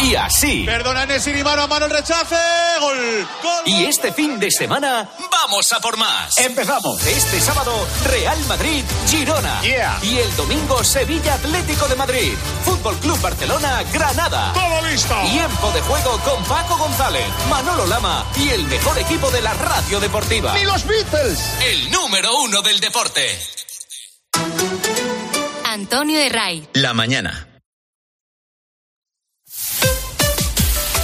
[0.01, 0.65] Y así.
[0.65, 2.37] Perdona, Nesiri, mano a mano el rechace.
[2.81, 3.27] Gol.
[3.43, 3.63] Gol.
[3.67, 6.37] Y este fin de semana vamos a por más.
[6.39, 7.05] Empezamos.
[7.05, 7.73] Este sábado,
[8.05, 9.61] Real Madrid, Girona.
[9.63, 9.99] Yeah.
[10.03, 12.33] Y el domingo, Sevilla Atlético de Madrid.
[12.65, 14.53] Fútbol Club Barcelona, Granada.
[14.53, 15.15] Todo listo.
[15.31, 19.99] Tiempo de juego con Paco González, Manolo Lama y el mejor equipo de la radio
[19.99, 20.55] deportiva.
[20.55, 21.39] ¡Ni los Beatles!
[21.61, 23.39] El número uno del deporte.
[25.65, 26.69] Antonio de Ray.
[26.75, 27.48] La mañana.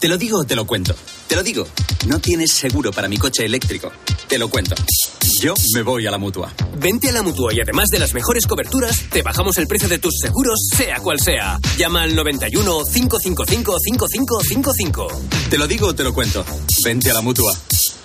[0.00, 0.94] Te lo digo o te lo cuento.
[1.26, 1.66] Te lo digo.
[2.06, 3.92] No tienes seguro para mi coche eléctrico.
[4.26, 4.74] Te lo cuento.
[5.42, 6.50] Yo me voy a la mutua.
[6.78, 9.98] Vente a la mutua y además de las mejores coberturas, te bajamos el precio de
[9.98, 11.58] tus seguros, sea cual sea.
[11.76, 15.08] Llama al 91 555 5555.
[15.50, 16.46] Te lo digo o te lo cuento.
[16.82, 17.52] Vente a la mutua.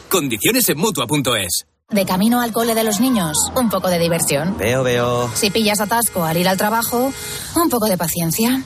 [0.09, 1.65] Condiciones en mutua.es.
[1.91, 4.57] De camino al cole de los niños, un poco de diversión.
[4.57, 5.31] Veo, veo.
[5.33, 7.13] Si pillas atasco al ir al trabajo,
[7.55, 8.65] un poco de paciencia.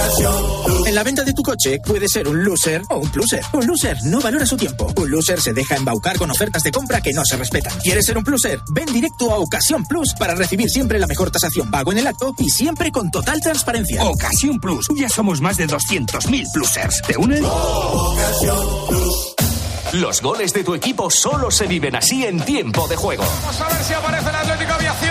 [0.85, 3.41] En la venta de tu coche puede ser un loser o un pluser.
[3.53, 4.91] Un loser no valora su tiempo.
[4.97, 7.79] Un loser se deja embaucar con ofertas de compra que no se respetan.
[7.79, 8.59] ¿Quieres ser un pluser?
[8.73, 12.33] Ven directo a Ocasión Plus para recibir siempre la mejor tasación pago en el acto
[12.37, 14.03] y siempre con total transparencia.
[14.03, 14.87] Ocasión Plus.
[14.97, 17.01] Ya somos más de 200.000 plusers.
[17.07, 17.41] ¿Te unes?
[19.93, 23.23] Los goles de tu equipo solo se viven así en tiempo de juego.
[23.23, 25.10] Vamos a ver si aparece el Atlético Aviación.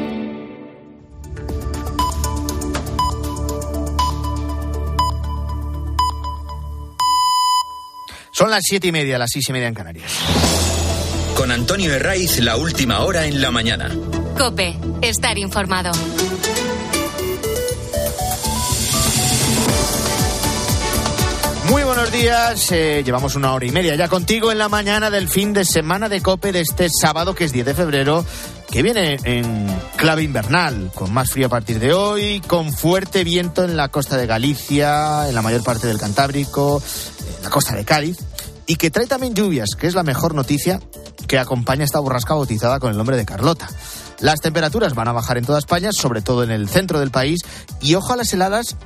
[8.41, 10.11] Son las siete y media, las seis y media en Canarias.
[11.35, 13.91] Con Antonio Herraiz, la última hora en la mañana.
[14.35, 15.91] Cope, estar informado.
[21.69, 25.29] Muy buenos días, eh, llevamos una hora y media ya contigo en la mañana del
[25.29, 28.25] fin de semana de Cope de este sábado que es 10 de febrero,
[28.71, 33.63] que viene en clave invernal, con más frío a partir de hoy, con fuerte viento
[33.63, 36.81] en la costa de Galicia, en la mayor parte del Cantábrico,
[37.37, 38.17] en la costa de Cádiz,
[38.71, 40.79] y que trae también lluvias, que es la mejor noticia
[41.27, 43.67] que acompaña esta borrasca bautizada con el nombre de Carlota.
[44.21, 47.41] Las temperaturas van a bajar en toda España, sobre todo en el centro del país,
[47.81, 48.77] y ojo a las heladas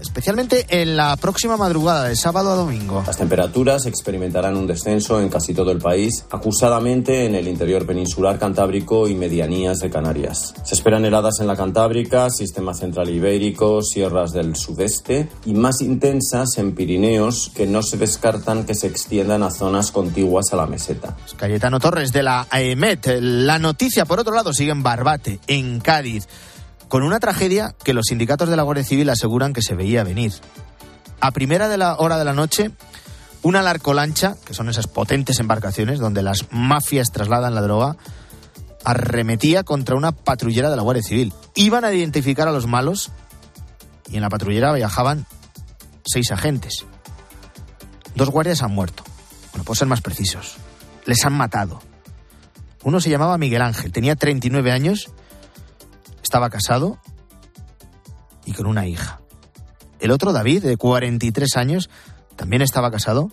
[0.00, 3.02] especialmente en la próxima madrugada de sábado a domingo.
[3.06, 8.38] Las temperaturas experimentarán un descenso en casi todo el país, acusadamente en el interior peninsular
[8.38, 10.54] cantábrico y medianías de Canarias.
[10.64, 16.58] Se esperan heladas en la Cantábrica, sistema central ibérico, sierras del sudeste y más intensas
[16.58, 21.16] en Pirineos que no se descartan que se extiendan a zonas contiguas a la meseta.
[21.36, 23.18] Cayetano Torres de la AEMET.
[23.20, 26.26] La noticia, por otro lado, sigue en Barbate, en Cádiz
[26.88, 30.32] con una tragedia que los sindicatos de la Guardia Civil aseguran que se veía venir.
[31.20, 32.70] A primera de la hora de la noche,
[33.42, 37.96] una larcolancha, que son esas potentes embarcaciones donde las mafias trasladan la droga,
[38.84, 41.32] arremetía contra una patrullera de la Guardia Civil.
[41.54, 43.10] Iban a identificar a los malos
[44.10, 45.26] y en la patrullera viajaban
[46.04, 46.86] seis agentes.
[48.14, 49.04] Dos guardias han muerto.
[49.52, 50.56] Bueno, puedo ser más precisos.
[51.04, 51.80] Les han matado.
[52.82, 55.10] Uno se llamaba Miguel Ángel, tenía 39 años
[56.28, 56.98] estaba casado
[58.44, 59.20] y con una hija.
[59.98, 61.88] El otro, David, de 43 años,
[62.36, 63.30] también estaba casado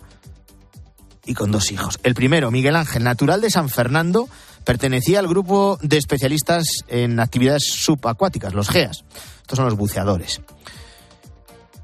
[1.26, 2.00] y con dos hijos.
[2.04, 4.30] El primero, Miguel Ángel, natural de San Fernando,
[4.64, 9.04] pertenecía al grupo de especialistas en actividades subacuáticas, los GEAS.
[9.42, 10.40] Estos son los buceadores.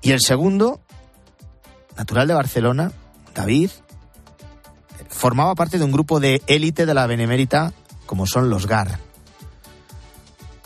[0.01, 0.81] Y el segundo,
[1.96, 2.90] natural de Barcelona,
[3.35, 3.70] David,
[5.11, 7.75] formaba parte de un grupo de élite de la Benemérita,
[8.07, 9.12] como son los GAR.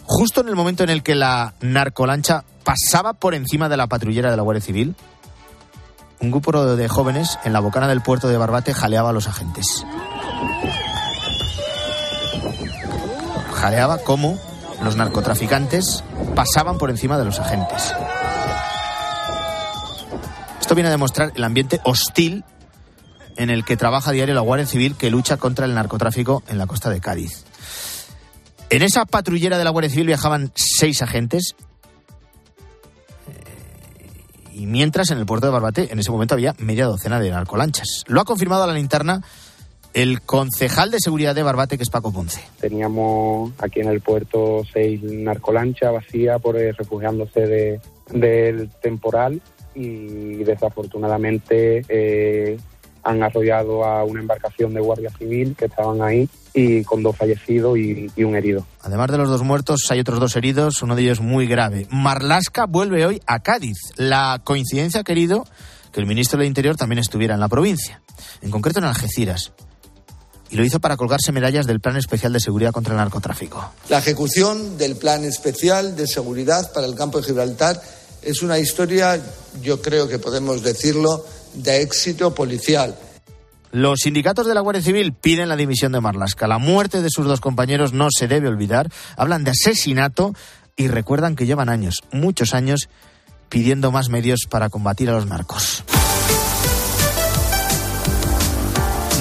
[0.06, 4.30] Justo en el momento en el que la narcolancha pasaba por encima de la patrullera
[4.30, 4.94] de la Guardia Civil,
[6.20, 9.84] un grupo de jóvenes en la bocana del puerto de Barbate jaleaba a los agentes.
[13.54, 14.38] Jaleaba como
[14.82, 17.94] los narcotraficantes pasaban por encima de los agentes.
[20.60, 22.44] Esto viene a demostrar el ambiente hostil
[23.36, 26.66] en el que trabaja diario la Guardia Civil que lucha contra el narcotráfico en la
[26.66, 27.45] costa de Cádiz.
[28.68, 31.54] En esa patrullera de la Guardia Civil viajaban seis agentes.
[33.28, 37.30] Eh, y mientras en el puerto de Barbate, en ese momento había media docena de
[37.30, 38.02] narcolanchas.
[38.08, 39.22] Lo ha confirmado a la linterna
[39.94, 42.42] el concejal de seguridad de Barbate, que es Paco Ponce.
[42.60, 49.40] Teníamos aquí en el puerto seis narcolanchas vacías por eh, refugiándose de, del temporal
[49.74, 52.58] y desafortunadamente eh,
[53.06, 57.78] han arrollado a una embarcación de Guardia Civil que estaban ahí y con dos fallecidos
[57.78, 58.66] y, y, un herido.
[58.82, 61.86] Además de los dos muertos, hay otros dos heridos, uno de ellos muy grave.
[61.90, 63.76] Marlasca vuelve hoy a Cádiz.
[63.96, 65.44] La coincidencia ha querido
[65.92, 68.02] que el ministro del Interior también estuviera en la provincia,
[68.42, 69.52] en concreto en Algeciras.
[70.50, 73.72] Y lo hizo para colgarse medallas del Plan Especial de Seguridad contra el Narcotráfico.
[73.88, 77.80] La ejecución del Plan Especial de Seguridad para el Campo de Gibraltar
[78.22, 79.20] es una historia,
[79.62, 81.24] yo creo que podemos decirlo,
[81.56, 82.96] de éxito policial.
[83.72, 86.46] Los sindicatos de la Guardia Civil piden la dimisión de Marlasca.
[86.46, 88.90] La muerte de sus dos compañeros no se debe olvidar.
[89.16, 90.32] Hablan de asesinato
[90.76, 92.88] y recuerdan que llevan años, muchos años,
[93.48, 95.84] pidiendo más medios para combatir a los narcos.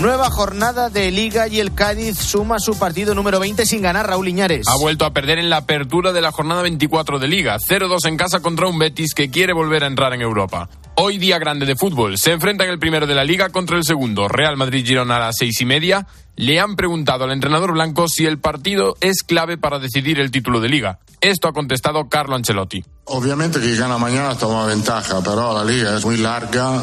[0.05, 4.27] Nueva jornada de Liga y el Cádiz suma su partido número 20 sin ganar Raúl
[4.27, 4.67] Iñares.
[4.67, 7.57] Ha vuelto a perder en la apertura de la jornada 24 de Liga.
[7.57, 10.69] 0-2 en casa contra un Betis que quiere volver a entrar en Europa.
[10.93, 12.19] Hoy día grande de fútbol.
[12.19, 14.27] Se enfrentan el primero de la Liga contra el segundo.
[14.27, 16.05] Real Madrid-Girona a las seis y media.
[16.35, 20.61] Le han preguntado al entrenador blanco si el partido es clave para decidir el título
[20.61, 20.99] de Liga.
[21.19, 22.85] Esto ha contestado Carlo Ancelotti.
[23.05, 26.79] Obviamente que gana mañana toma ventaja, pero la liga es muy larga.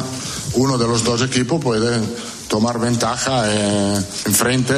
[0.55, 2.01] Uno de los dos equipos puede
[2.47, 4.73] tomar ventaja eh, en frente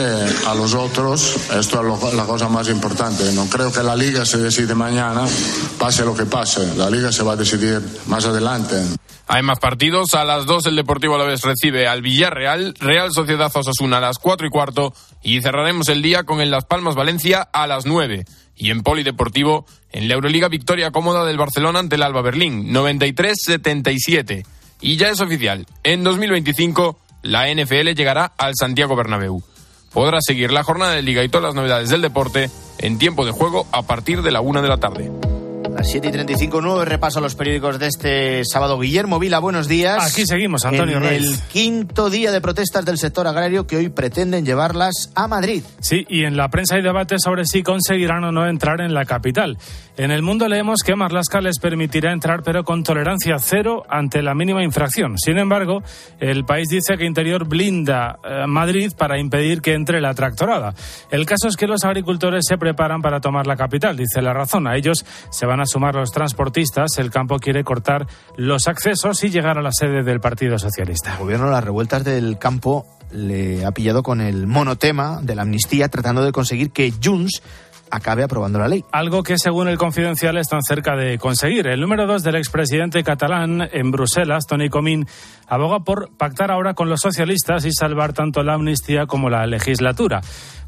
[0.47, 1.35] a los otros.
[1.53, 3.31] Esto es la cosa más importante.
[3.33, 5.25] No creo que la liga se decide mañana,
[5.77, 6.75] pase lo que pase.
[6.75, 8.75] La liga se va a decidir más adelante.
[9.27, 10.13] Hay más partidos.
[10.13, 14.01] A las 2 el Deportivo a la vez recibe al Villarreal, Real Sociedad Osasuna a
[14.01, 14.93] las 4 y cuarto
[15.23, 18.25] y cerraremos el día con el Las Palmas Valencia a las 9.
[18.55, 24.45] Y en Polideportivo, en la Euroliga victoria cómoda del Barcelona ante el Alba Berlín, 93-77.
[24.81, 29.41] Y ya es oficial, en 2025 la NFL llegará al Santiago Bernabéu.
[29.91, 33.31] Podrá seguir la jornada de liga y todas las novedades del deporte en tiempo de
[33.31, 35.11] juego a partir de la una de la tarde.
[35.75, 38.79] Las 7 y 35, nuevo repaso a los periódicos de este sábado.
[38.79, 40.09] Guillermo Vila, buenos días.
[40.09, 44.45] Aquí seguimos, Antonio en el quinto día de protestas del sector agrario que hoy pretenden
[44.45, 45.63] llevarlas a Madrid.
[45.81, 49.03] Sí, y en la prensa hay debate sobre si conseguirán o no entrar en la
[49.03, 49.57] capital.
[49.97, 54.33] En el mundo leemos que Marlaska les permitirá entrar, pero con tolerancia cero ante la
[54.33, 55.17] mínima infracción.
[55.17, 55.83] Sin embargo,
[56.19, 60.73] el país dice que Interior blinda eh, Madrid para impedir que entre la tractorada.
[61.11, 64.67] El caso es que los agricultores se preparan para tomar la capital, dice la razón.
[64.67, 68.07] A ellos se van a sumar los transportistas, el campo quiere cortar
[68.37, 71.13] los accesos y llegar a la sede del Partido Socialista.
[71.13, 75.89] El gobierno, las revueltas del campo le ha pillado con el monotema de la amnistía,
[75.89, 77.41] tratando de conseguir que Junts
[77.91, 78.83] acabe aprobando la ley.
[78.91, 81.67] Algo que, según el Confidencial, están cerca de conseguir.
[81.67, 85.07] El número dos del expresidente catalán en Bruselas, Tony Comín,
[85.47, 90.21] aboga por pactar ahora con los socialistas y salvar tanto la amnistía como la legislatura.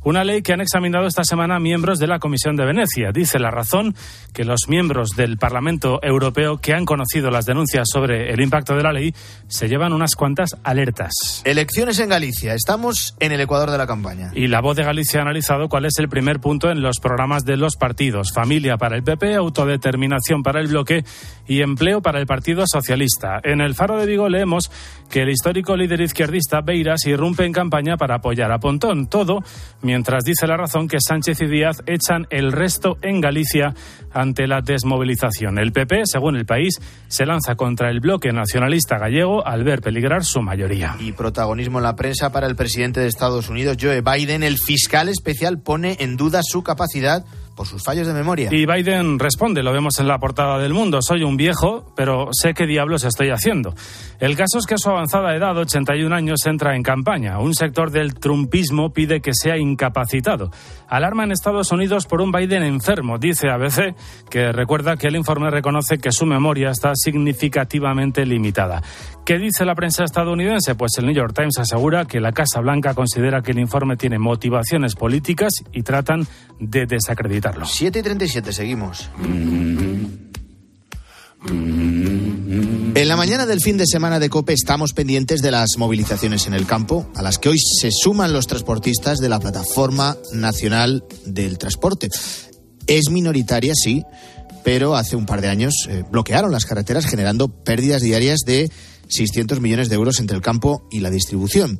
[0.08, 3.12] Una ley que han examinado esta semana miembros de la Comisión de Venecia.
[3.12, 3.93] Dice la razón
[4.34, 8.84] que los miembros del Parlamento Europeo que han conocido las denuncias sobre el impacto de
[8.84, 9.14] la ley
[9.49, 11.12] se llevan unas cuantas alertas.
[11.43, 12.53] Elecciones en Galicia.
[12.53, 14.32] Estamos en el Ecuador de la campaña.
[14.34, 17.43] Y la voz de Galicia ha analizado cuál es el primer punto en los programas
[17.43, 18.32] de los partidos.
[18.32, 21.03] Familia para el PP, autodeterminación para el bloque
[21.47, 23.41] y empleo para el Partido Socialista.
[23.43, 24.72] En el Faro de Vigo leemos
[25.10, 29.08] que el histórico líder izquierdista Beiras irrumpe en campaña para apoyar a Pontón.
[29.08, 29.39] Todo
[29.82, 33.74] mientras dice la razón que Sánchez y Díaz echan el resto en Galicia
[34.12, 35.60] ante la desmovilización.
[35.60, 40.24] El PP, según el país, se lanza contra el bloque nacionalista gallego al ver peligrar
[40.24, 40.95] su mayoría.
[40.99, 44.43] Y protagonismo en la prensa para el presidente de Estados Unidos, Joe Biden.
[44.43, 47.26] El fiscal especial pone en duda su capacidad
[47.58, 48.49] por sus fallos de memoria.
[48.51, 52.53] Y Biden responde, lo vemos en la portada del mundo, soy un viejo, pero sé
[52.53, 53.74] qué diablos estoy haciendo.
[54.20, 57.39] El caso es que a su avanzada edad, 81 años, entra en campaña.
[57.39, 60.51] Un sector del trumpismo pide que sea incapacitado.
[60.88, 63.95] Alarma en Estados Unidos por un Biden enfermo, dice ABC,
[64.29, 68.81] que recuerda que el informe reconoce que su memoria está significativamente limitada.
[69.25, 70.75] ¿Qué dice la prensa estadounidense?
[70.75, 74.19] Pues el New York Times asegura que la Casa Blanca considera que el informe tiene
[74.19, 76.25] motivaciones políticas y tratan
[76.59, 77.65] de desacreditarlo.
[77.65, 79.09] 7 y 37, seguimos.
[81.45, 86.53] En la mañana del fin de semana de COPE estamos pendientes de las movilizaciones en
[86.53, 91.57] el campo, a las que hoy se suman los transportistas de la Plataforma Nacional del
[91.57, 92.09] Transporte.
[92.88, 94.03] Es minoritaria, sí,
[94.63, 98.71] pero hace un par de años eh, bloquearon las carreteras generando pérdidas diarias de
[99.07, 101.79] 600 millones de euros entre el campo y la distribución.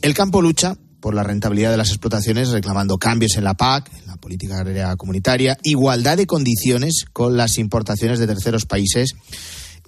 [0.00, 4.06] El campo lucha por la rentabilidad de las explotaciones, reclamando cambios en la PAC, en
[4.06, 9.14] la política agraria comunitaria, igualdad de condiciones con las importaciones de terceros países.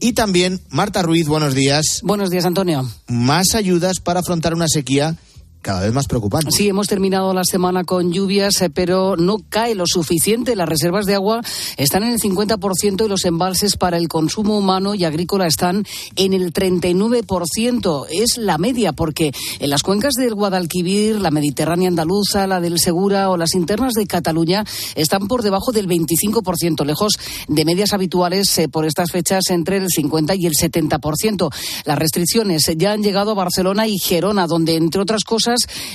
[0.01, 2.01] Y también, Marta Ruiz, buenos días.
[2.03, 2.89] Buenos días, Antonio.
[3.09, 5.17] Más ayudas para afrontar una sequía
[5.63, 6.51] cada vez más preocupante.
[6.51, 10.57] Sí, hemos terminado la semana con lluvias, eh, pero no cae lo suficiente.
[10.57, 11.43] Las reservas de agua
[11.77, 15.85] están en el 50% y los embalses para el consumo humano y agrícola están
[16.17, 18.07] en el 39%.
[18.11, 23.31] Es la media, porque en las cuencas del Guadalquivir, la Mediterránea andaluza, la del Segura
[23.31, 27.13] o las internas de Cataluña están por debajo del 25%, lejos
[27.49, 31.53] de medias habituales eh, por estas fechas entre el 50 y el 70%.
[31.85, 35.50] Las restricciones ya han llegado a Barcelona y Gerona, donde, entre otras cosas,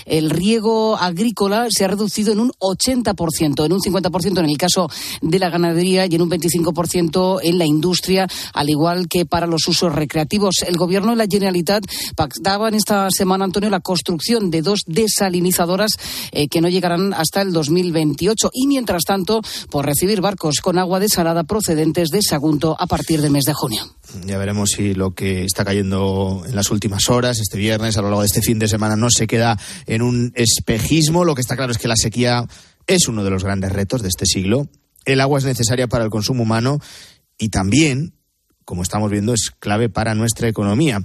[0.06, 4.89] el riego agrícola se ha reducido en un 80%, en un 50% en el caso
[5.22, 9.68] de la ganadería y en un 25% en la industria, al igual que para los
[9.68, 10.56] usos recreativos.
[10.68, 11.84] El Gobierno y la Generalitat
[12.16, 15.91] pactaban esta semana, Antonio, la construcción de dos desalinizadoras
[16.32, 20.99] eh, que no llegarán hasta el 2028 y, mientras tanto, por recibir barcos con agua
[20.99, 23.84] desalada procedentes de Sagunto a partir del mes de junio.
[24.26, 28.10] Ya veremos si lo que está cayendo en las últimas horas, este viernes, a lo
[28.10, 31.26] largo de este fin de semana, no se queda en un espejismo.
[31.26, 32.45] Lo que está claro es que la sequía
[32.88, 34.68] es uno de los grandes retos de este siglo.
[35.06, 36.80] El agua es necesaria para el consumo humano
[37.38, 38.14] y también,
[38.64, 41.01] como estamos viendo, es clave para nuestra economía.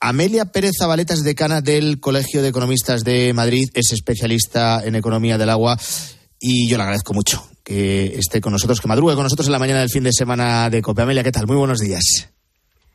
[0.00, 5.38] Amelia Pérez Zabaleta es decana del Colegio de Economistas de Madrid, es especialista en economía
[5.38, 5.78] del agua
[6.38, 9.58] y yo le agradezco mucho que esté con nosotros, que madrugue con nosotros en la
[9.58, 11.02] mañana del fin de semana de COPE.
[11.02, 11.46] Amelia, ¿qué tal?
[11.46, 12.33] Muy buenos días.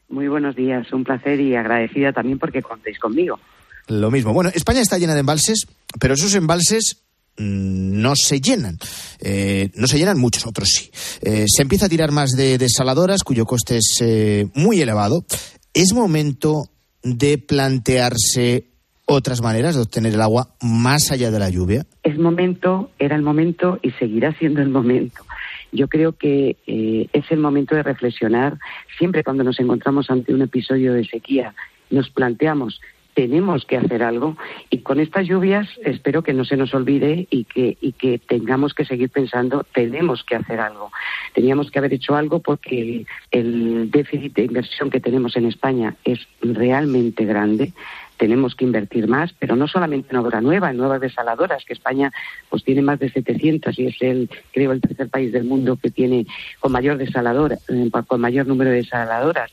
[0.09, 3.39] Muy buenos días, un placer y agradecida también porque contéis conmigo.
[3.87, 4.33] lo mismo.
[4.33, 5.67] Bueno, España está llena de embalses,
[5.99, 7.03] pero esos embalses
[7.37, 8.77] mm, no se llenan.
[9.19, 10.89] Eh, no se llenan muchos, otros sí.
[11.21, 15.25] Eh, se empieza a tirar más de desaladoras, cuyo coste es eh, muy elevado.
[15.73, 16.69] Es momento
[17.03, 18.69] de plantearse
[19.05, 21.85] otras maneras de obtener el agua más allá de la lluvia.
[22.03, 25.23] Es momento, era el momento y seguirá siendo el momento.
[25.71, 28.57] Yo creo que eh, es el momento de reflexionar.
[28.97, 31.53] Siempre cuando nos encontramos ante un episodio de sequía,
[31.89, 32.81] nos planteamos
[33.19, 34.37] tenemos que hacer algo
[34.69, 38.73] y con estas lluvias espero que no se nos olvide y que, y que tengamos
[38.73, 40.89] que seguir pensando tenemos que hacer algo.
[41.33, 46.19] Teníamos que haber hecho algo porque el déficit de inversión que tenemos en España es
[46.41, 47.73] realmente grande
[48.19, 52.11] tenemos que invertir más, pero no solamente en obra nueva, en nuevas desaladoras, que España
[52.49, 55.89] pues tiene más de 700 y es el, creo, el tercer país del mundo que
[55.89, 56.27] tiene
[56.59, 59.49] con mayor desaladora, eh, con mayor número de desaladoras,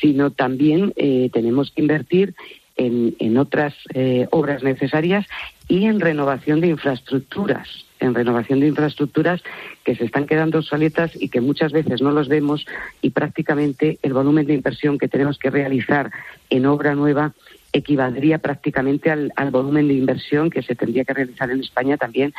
[0.00, 2.34] sino también eh, tenemos que invertir
[2.76, 5.26] en, en otras eh, obras necesarias
[5.66, 9.42] y en renovación de infraestructuras en renovación de infraestructuras
[9.84, 12.66] que se están quedando obsoletas y que muchas veces no los vemos
[13.00, 16.10] y prácticamente el volumen de inversión que tenemos que realizar
[16.50, 17.32] en obra nueva
[17.72, 22.32] equivaldría prácticamente al, volumen de inversión que se tendría que realizar en España también,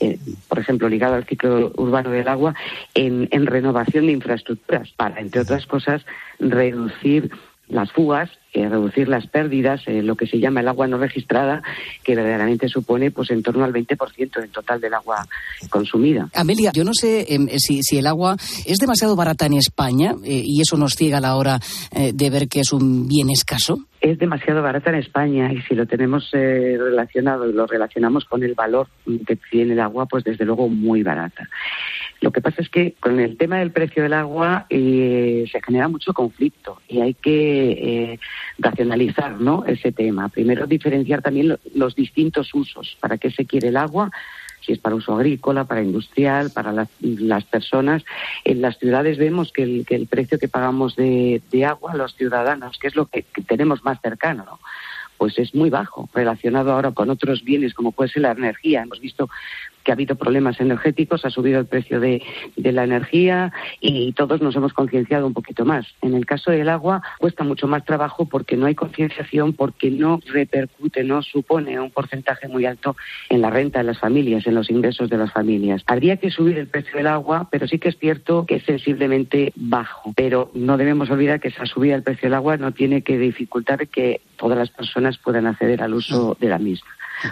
[0.00, 0.18] eh,
[0.48, 2.54] por ejemplo, ligado al ciclo urbano del agua,
[2.94, 6.04] en, en renovación de infraestructuras para, entre otras cosas,
[6.38, 7.30] reducir
[7.70, 11.62] las fugas, eh, reducir las pérdidas, eh, lo que se llama el agua no registrada,
[12.02, 15.26] que verdaderamente supone pues en torno al 20% del total del agua
[15.68, 16.28] consumida.
[16.34, 18.36] Amelia, yo no sé em, si, si, el agua
[18.66, 21.60] es demasiado barata en España eh, y eso nos ciega a la hora
[21.92, 23.86] de ver que es un bien escaso.
[24.00, 28.54] Es demasiado barata en España y si lo tenemos relacionado y lo relacionamos con el
[28.54, 28.88] valor
[29.26, 31.48] que tiene el agua, pues desde luego muy barata.
[32.20, 35.88] Lo que pasa es que con el tema del precio del agua eh, se genera
[35.88, 38.20] mucho conflicto y hay que eh,
[38.58, 39.64] racionalizar ¿no?
[39.66, 40.28] ese tema.
[40.28, 42.98] Primero diferenciar también los distintos usos.
[43.00, 44.10] ¿Para qué se quiere el agua?
[44.60, 48.04] Si es para uso agrícola, para industrial, para las, personas.
[48.44, 52.78] En las ciudades vemos que el, que precio que pagamos de, de, agua los ciudadanos,
[52.78, 54.60] que es lo que, tenemos más cercano, ¿no?
[55.18, 58.82] pues es muy bajo relacionado ahora con otros bienes como puede ser la energía.
[58.82, 59.28] Hemos visto
[59.84, 62.22] que ha habido problemas energéticos, ha subido el precio de,
[62.56, 65.86] la energía y todos nos hemos concienciado un poquito más.
[66.02, 70.20] En el caso del agua cuesta mucho más trabajo porque no hay concienciación, porque no
[70.26, 72.96] repercute, no supone un porcentaje muy alto
[73.28, 75.82] en la renta de las familias, en los ingresos de las familias.
[75.86, 79.52] Habría que subir el precio del agua, pero sí que es cierto que es sensiblemente
[79.56, 80.12] bajo.
[80.14, 83.88] Pero no debemos olvidar que esa subida del precio del agua no tiene que dificultar
[83.88, 86.88] que todas las personas puedan acceder al uso de la misma.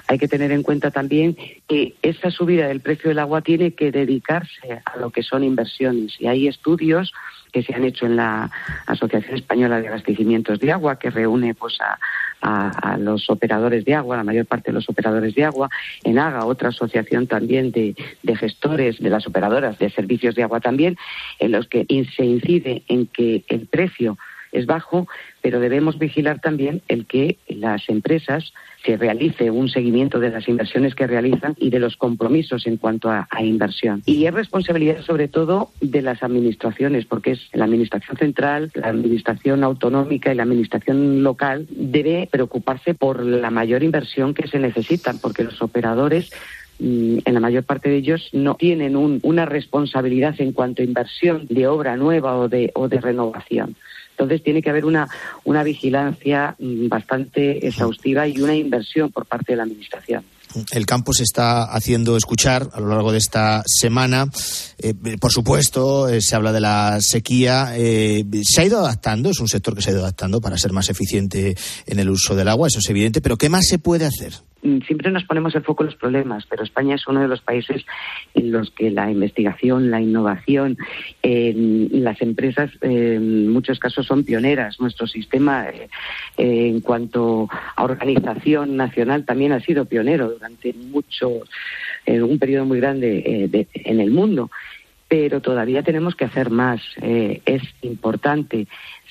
[0.07, 1.37] Hay que tener en cuenta también
[1.67, 6.15] que esa subida del precio del agua tiene que dedicarse a lo que son inversiones.
[6.19, 7.13] Y hay estudios
[7.53, 8.51] que se han hecho en la
[8.87, 11.99] Asociación Española de Abastecimientos de Agua, que reúne pues a,
[12.99, 15.69] los operadores de agua, la mayor parte de los operadores de agua,
[16.05, 20.61] en AGA, otra asociación también de, de gestores de las operadoras de servicios de agua
[20.61, 20.97] también,
[21.41, 21.85] en los que
[22.17, 24.19] se incide en que el precio
[24.53, 25.07] es bajo,
[25.43, 28.53] pero debemos vigilar también el que las empresas
[28.85, 33.11] se realice un seguimiento de las inversiones que realizan y de los compromisos en cuanto
[33.11, 34.03] a, inversión.
[34.07, 39.65] Y es responsabilidad sobre todo de las administraciones, porque es la administración central, la administración
[39.65, 45.45] autonómica y la administración local debe preocuparse por la mayor inversión que se necesita, porque
[45.45, 46.31] los operadores
[46.79, 51.47] mm, en la mayor parte de ellos no tienen una responsabilidad en cuanto a inversión
[51.49, 53.77] de obra nueva o de, o de renovación.
[54.19, 55.09] Entonces tiene que haber una,
[55.45, 60.25] una vigilancia mm, bastante exhaustiva y una inversión por parte de la Administración
[60.73, 64.27] el campo se está haciendo escuchar a lo largo de esta semana.
[64.79, 67.73] Eh, por supuesto, eh, se habla de la sequía.
[67.77, 70.73] Eh, se ha ido adaptando, es un sector que se ha ido adaptando para ser
[70.73, 71.57] más eficiente
[71.87, 73.21] en el uso del agua, eso es evidente.
[73.21, 74.35] Pero ¿qué más se puede hacer?
[74.63, 77.41] Mm, siempre nos ponemos el foco en los problemas, pero España es uno de los
[77.41, 77.85] países
[78.35, 80.77] en los que la investigación, la innovación,
[81.23, 84.81] las empresas en muchos casos son pioneras.
[84.81, 85.67] Nuestro sistema
[86.37, 91.43] en cuanto a organización nacional también ha sido pionero durante mucho,
[92.07, 94.51] en un periodo muy grande eh, en el mundo.
[95.09, 96.83] Pero todavía tenemos que hacer más.
[97.01, 98.67] Eh, es importante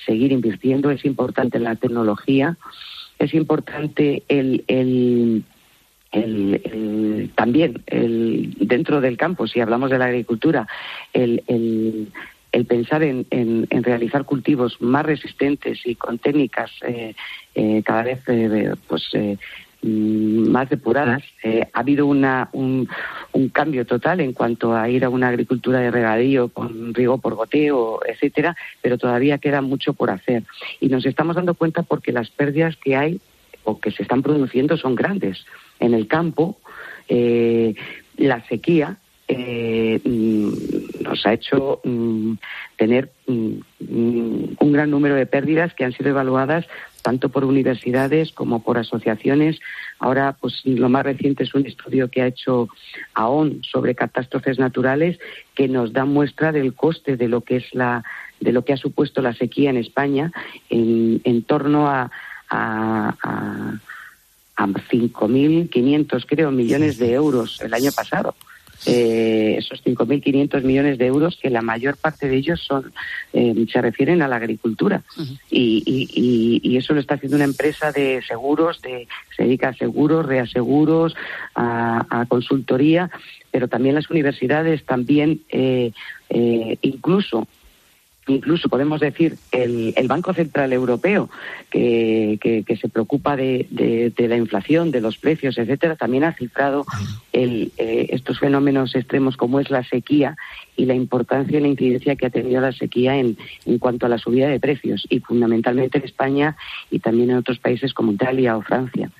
[0.06, 2.56] seguir invirtiendo, es importante la tecnología,
[3.18, 5.44] es importante el, el
[7.34, 10.66] también el, dentro del campo, si hablamos de la agricultura,
[11.12, 12.08] el, el,
[12.52, 17.14] el pensar en, en, realizar cultivos más resistentes y con técnicas eh,
[17.84, 18.20] cada vez
[18.86, 19.36] pues Mm,
[19.82, 21.22] más depuradas.
[21.42, 22.88] Eh, ha habido una, un,
[23.32, 27.34] un, cambio total en cuanto a ir a una agricultura de regadío con riego por
[27.34, 30.44] goteo, etcétera, pero todavía queda mucho por hacer.
[30.80, 33.20] Y nos estamos dando cuenta porque las pérdidas que hay
[33.64, 35.44] o que se están produciendo son grandes.
[35.78, 36.58] En el campo,
[37.08, 37.74] eh,
[38.16, 38.96] la sequía
[39.28, 42.32] eh, mm, nos ha hecho mm,
[42.76, 43.52] tener mm,
[44.58, 46.66] un gran número de pérdidas que han sido evaluadas
[47.08, 49.58] tanto por universidades como por asociaciones.
[49.98, 52.68] Ahora, pues lo más reciente es un estudio que ha hecho
[53.14, 55.18] AON sobre catástrofes naturales
[55.54, 58.04] que nos da muestra del coste de lo que es la
[58.40, 60.32] de lo que ha supuesto la sequía en España
[60.68, 62.10] en, en torno a,
[62.50, 63.80] a, a,
[64.56, 68.34] a 5.500, creo, millones de euros el año pasado
[68.86, 72.92] eh, esos 5.500 millones de euros, que la mayor parte de ellos son
[73.32, 75.02] eh, se refieren a la agricultura.
[75.50, 79.74] y, y, y, eso lo está haciendo una empresa de seguros, de, se dedica a
[79.74, 81.14] seguros, reaseguros,
[81.54, 83.10] a, a consultoría,
[83.50, 85.92] pero también las universidades, también eh,
[86.30, 87.48] eh, incluso
[88.28, 91.28] incluso podemos decir el, el Banco Central Europeo,
[91.70, 96.86] que, se preocupa de, la inflación, de los precios, etcétera, también ha cifrado
[97.32, 97.70] eh,
[98.10, 100.36] estos fenómenos extremos como es la sequía
[100.76, 104.08] y la importancia y la incidencia que ha tenido la sequía en, en cuanto a
[104.08, 106.56] la subida de precios, y fundamentalmente en España
[106.90, 109.10] y también en otros países como Italia o Francia.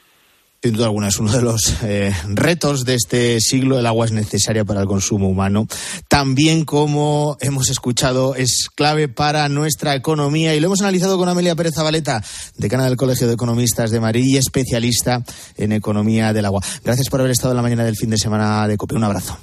[0.61, 3.79] Sin duda alguna, es uno de los eh, retos de este siglo.
[3.79, 5.69] El agua es necesaria para el consumo humano.
[6.09, 10.57] También, como hemos escuchado, es clave para nuestra economía.
[10.57, 12.25] Y lo hemos analizado con Amelia Pérez Zabaleta,
[12.57, 15.23] decana del Colegio de Economistas de Madrid y especialista
[15.57, 16.61] en economía del agua.
[16.85, 18.97] Gracias por haber estado en la mañana del fin de semana de COPE.
[18.97, 19.39] Un abrazo.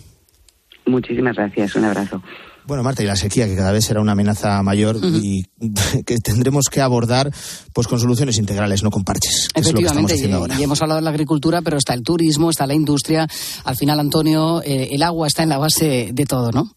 [0.85, 1.75] Muchísimas gracias.
[1.75, 2.21] Un abrazo.
[2.67, 5.19] Bueno, Marta, y la sequía, que cada vez será una amenaza mayor uh -huh.
[5.21, 5.45] y
[6.03, 7.31] que tendremos que abordar
[7.73, 9.49] pues con soluciones integrales, no con parches.
[9.53, 10.59] Que Efectivamente, es lo que ahora.
[10.59, 13.27] y, hemos hablado de la agricultura, pero está el turismo, está la industria.
[13.63, 16.71] Al final, Antonio, eh, el agua está en la base de todo, ¿no?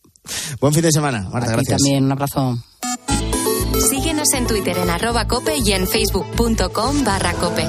[0.60, 1.80] Buen fin de semana, Marta, Aquí gracias.
[1.80, 2.58] también, un abrazo.
[3.88, 7.64] Síguenos en Twitter en arroba cope y en facebook.com barra cope.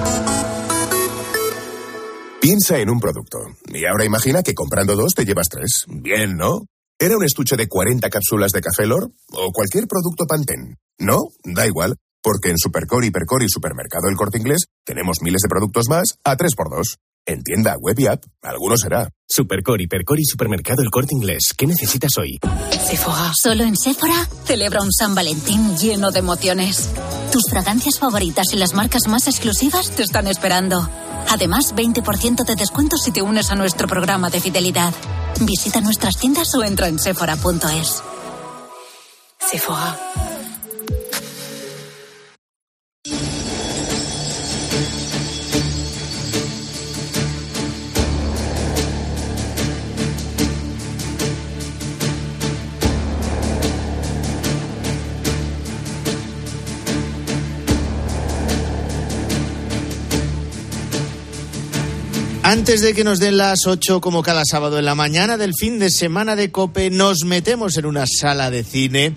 [2.41, 3.37] Piensa en un producto.
[3.73, 5.85] Y ahora imagina que comprando dos te llevas tres.
[5.87, 6.61] Bien, ¿no?
[7.01, 9.09] ¿Era un estuche de 40 cápsulas de café Lor?
[9.31, 10.75] ¿O cualquier producto Pantene?
[10.97, 15.47] No, da igual, porque en Supercore, Hipercore y Supermercado El Corte Inglés tenemos miles de
[15.47, 16.97] productos más a 3x2.
[17.29, 19.07] En tienda, web y app, alguno será.
[19.27, 21.53] Supercore, Hipercore y Supermercado El Corte Inglés.
[21.55, 22.39] ¿Qué necesitas hoy?
[22.89, 23.31] Sephora.
[23.39, 26.89] Solo en Sephora celebra un San Valentín lleno de emociones.
[27.31, 30.89] Tus fragancias favoritas y las marcas más exclusivas te están esperando.
[31.29, 34.91] Además, 20% de descuento si te unes a nuestro programa de fidelidad.
[35.41, 38.01] Visita nuestras tiendas o entra en sephora.es.
[39.37, 40.28] Sephora.
[62.49, 65.77] Antes de que nos den las 8 como cada sábado en la mañana del fin
[65.77, 69.13] de semana de Cope, nos metemos en una sala de cine.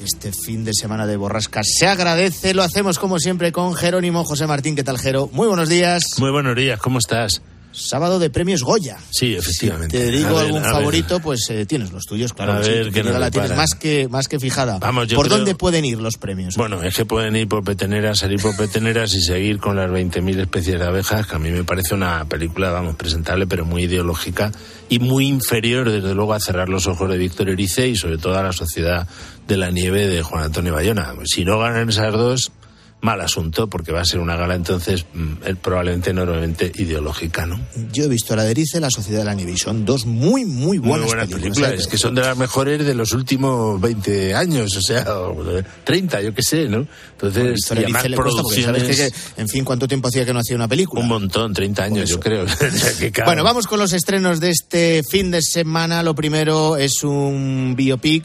[0.00, 4.48] Este fin de semana de borrascas se agradece, lo hacemos como siempre con Jerónimo José
[4.48, 4.74] Martín.
[4.74, 5.30] ¿Qué tal, Jero?
[5.32, 6.02] Muy buenos días.
[6.18, 7.40] Muy buenos días, ¿cómo estás?
[7.78, 8.96] Sábado de premios Goya.
[9.10, 9.98] Sí, efectivamente.
[9.98, 10.70] Si te digo A algún ver.
[10.72, 12.54] favorito, pues eh, tienes los tuyos, claro.
[12.54, 14.78] A que ver, tu ¿qué nos querida la tienes más que, más que fijada.
[14.78, 16.56] Vamos, yo ¿Por creo- dónde pueden ir los premios?
[16.56, 20.40] Bueno, es que pueden ir por peteneras, salir por peteneras y seguir con las 20.000
[20.40, 24.52] especies de abejas, que a mí me parece una película, vamos, presentable, pero muy ideológica
[24.88, 28.38] y muy inferior, desde luego, a cerrar los ojos de Víctor Erice y sobre todo
[28.38, 29.06] a la sociedad
[29.46, 31.12] de la nieve de Juan Antonio Bayona.
[31.24, 32.52] Si no ganan esas dos,
[33.00, 37.60] mal asunto, porque va a ser una gala entonces mm, probablemente enormemente ideológica, ¿no?
[37.92, 40.78] Yo he visto La Derice, La Sociedad de la Nieve, y son dos muy, muy
[40.78, 41.58] buenas, Muy buenas películas.
[41.58, 45.44] películas, es que son de las mejores de los últimos 20 años, o sea, o
[45.44, 46.86] de 30, yo qué sé, ¿no?
[47.12, 49.12] Entonces, y además cuesta, porque sabes producciones...
[49.12, 51.02] que, en fin, ¿cuánto tiempo hacía que no hacía una película?
[51.02, 52.46] Un montón, 30 años, yo creo.
[53.24, 56.02] Bueno, vamos con los estrenos de este fin de semana.
[56.02, 58.24] Lo primero es un biopic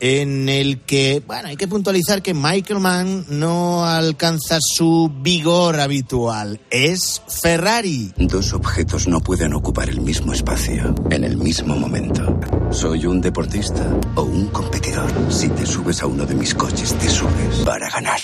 [0.00, 6.60] en el que, bueno, hay que puntualizar que Michael Mann no alcanza su vigor habitual.
[6.70, 8.12] Es Ferrari.
[8.16, 12.38] Dos objetos no pueden ocupar el mismo espacio en el mismo momento.
[12.70, 13.84] ¿Soy un deportista
[14.14, 15.10] o un competidor?
[15.30, 18.20] Si te subes a uno de mis coches, te subes para ganar.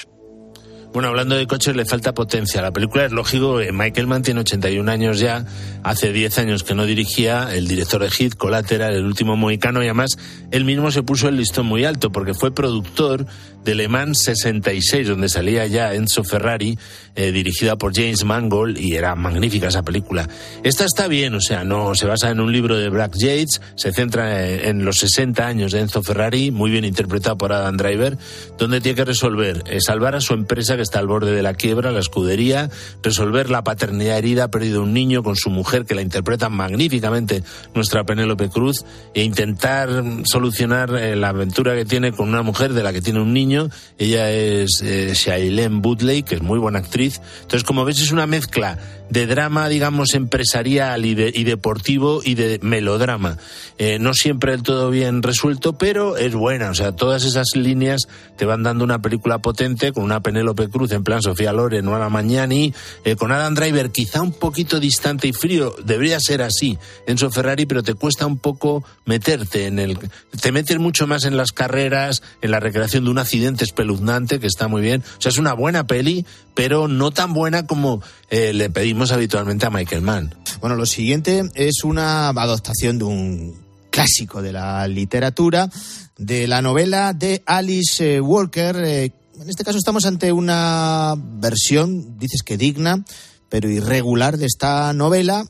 [0.92, 2.60] Bueno, hablando de coches, le falta potencia.
[2.60, 5.46] La película es lógico, eh, Michael Mann tiene 81 años ya,
[5.82, 9.86] hace 10 años que no dirigía, el director de Hit, Collateral, el último mohicano, y
[9.86, 10.18] además
[10.50, 13.24] él mismo se puso el listón muy alto, porque fue productor
[13.64, 16.78] de Le Mans 66, donde salía ya Enzo Ferrari,
[17.14, 20.28] eh, dirigida por James Mangold, y era magnífica esa película.
[20.62, 23.92] Esta está bien, o sea, no se basa en un libro de Black Yates, se
[23.92, 28.18] centra en, en los 60 años de Enzo Ferrari, muy bien interpretado por Adam Driver,
[28.58, 31.54] donde tiene que resolver eh, salvar a su empresa que está al borde de la
[31.54, 32.70] quiebra, la escudería,
[33.02, 37.42] resolver la paternidad herida, perdido un niño con su mujer, que la interpreta magníficamente
[37.74, 42.82] nuestra Penélope Cruz, e intentar solucionar eh, la aventura que tiene con una mujer de
[42.82, 43.68] la que tiene un niño.
[43.98, 47.20] Ella es eh, Shailene Woodley, que es muy buena actriz.
[47.42, 48.78] Entonces, como ves, es una mezcla
[49.12, 53.36] de drama, digamos, empresarial y, de, y deportivo y de melodrama.
[53.76, 56.70] Eh, no siempre del todo bien resuelto, pero es buena.
[56.70, 60.90] O sea, todas esas líneas te van dando una película potente con una Penélope Cruz
[60.90, 65.32] en plan Sofía Loren, Ana Mañani, eh, con Adam Driver quizá un poquito distante y
[65.32, 65.74] frío.
[65.84, 69.98] Debería ser así Enzo Ferrari, pero te cuesta un poco meterte en el...
[70.40, 74.48] Te metes mucho más en las carreras, en la recreación de un accidente espeluznante, que
[74.48, 75.04] está muy bien.
[75.18, 79.66] O sea, es una buena peli, pero no tan buena como eh, le pedimos habitualmente
[79.66, 80.34] a Michael Mann.
[80.60, 85.68] Bueno, lo siguiente es una adaptación de un clásico de la literatura,
[86.16, 89.12] de la novela de Alice eh, Walker.
[89.40, 93.04] En este caso estamos ante una versión, dices que digna,
[93.48, 95.46] pero irregular de esta novela,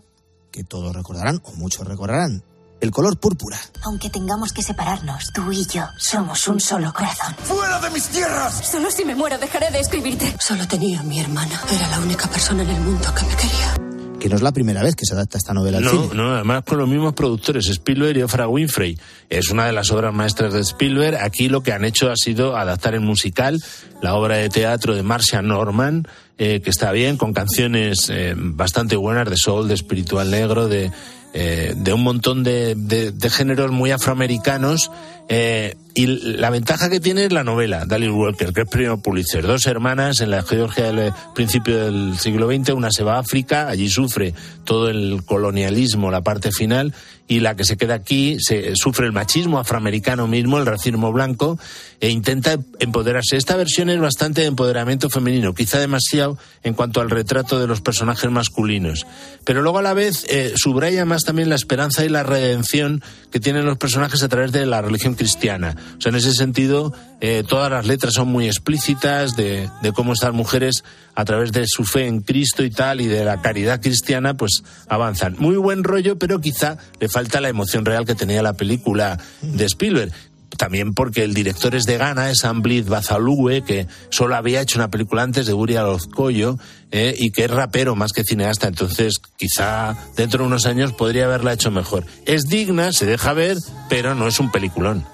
[0.50, 2.44] que todos recordarán, o muchos recordarán,
[2.80, 3.58] el color púrpura.
[3.82, 7.34] Aunque tengamos que separarnos, tú y yo somos un solo corazón.
[7.44, 8.68] ¡Fuera de mis tierras!
[8.68, 10.34] Solo si me muero dejaré de escribirte.
[10.40, 11.60] Solo tenía a mi hermana.
[11.70, 13.91] Era la única persona en el mundo que me quería
[14.22, 16.08] que no es la primera vez que se adapta esta novela al no, cine.
[16.14, 18.96] No, además con los mismos productores, Spielberg y Oprah Winfrey.
[19.28, 21.16] Es una de las obras maestras de Spielberg.
[21.16, 23.60] Aquí lo que han hecho ha sido adaptar el musical,
[24.00, 26.06] la obra de teatro de Marcia Norman,
[26.38, 30.92] eh, que está bien, con canciones eh, bastante buenas de soul, de espiritual negro, de,
[31.34, 34.92] eh, de un montón de, de, de, géneros muy afroamericanos
[35.28, 39.46] eh, y la ventaja que tiene es la novela, Dallas Walker, que es premio Pulitzer.
[39.46, 43.68] Dos hermanas en la Georgia del principio del siglo XX, una se va a África,
[43.68, 44.32] allí sufre
[44.64, 46.94] todo el colonialismo, la parte final,
[47.28, 51.58] y la que se queda aquí se, sufre el machismo afroamericano mismo, el racismo blanco,
[52.00, 53.36] e intenta empoderarse.
[53.36, 57.80] Esta versión es bastante de empoderamiento femenino, quizá demasiado en cuanto al retrato de los
[57.80, 59.06] personajes masculinos.
[59.44, 63.40] Pero luego a la vez eh, subraya más también la esperanza y la redención que
[63.40, 65.76] tienen los personajes a través de la religión cristiana.
[65.98, 70.12] O sea, en ese sentido, eh, todas las letras son muy explícitas de, de, cómo
[70.12, 70.84] estas mujeres,
[71.14, 74.62] a través de su fe en Cristo y tal, y de la caridad cristiana, pues
[74.88, 75.36] avanzan.
[75.38, 79.64] Muy buen rollo, pero quizá le falta la emoción real que tenía la película de
[79.64, 80.12] Spielberg
[80.56, 84.90] también porque el director es de Ghana, es Amblit Bazalue, que solo había hecho una
[84.90, 86.58] película antes de Uri Alozcoyo,
[86.90, 91.24] eh, y que es rapero más que cineasta, entonces quizá dentro de unos años podría
[91.24, 92.04] haberla hecho mejor.
[92.26, 93.56] Es digna, se deja ver,
[93.88, 95.06] pero no es un peliculón.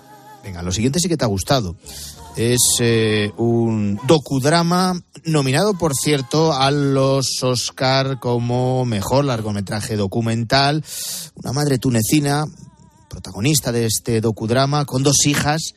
[0.43, 1.77] Venga, lo siguiente sí que te ha gustado.
[2.37, 10.85] Es eh, un docudrama nominado, por cierto, a los Oscar como mejor largometraje documental.
[11.35, 12.45] Una madre tunecina,
[13.09, 15.75] protagonista de este docudrama, con dos hijas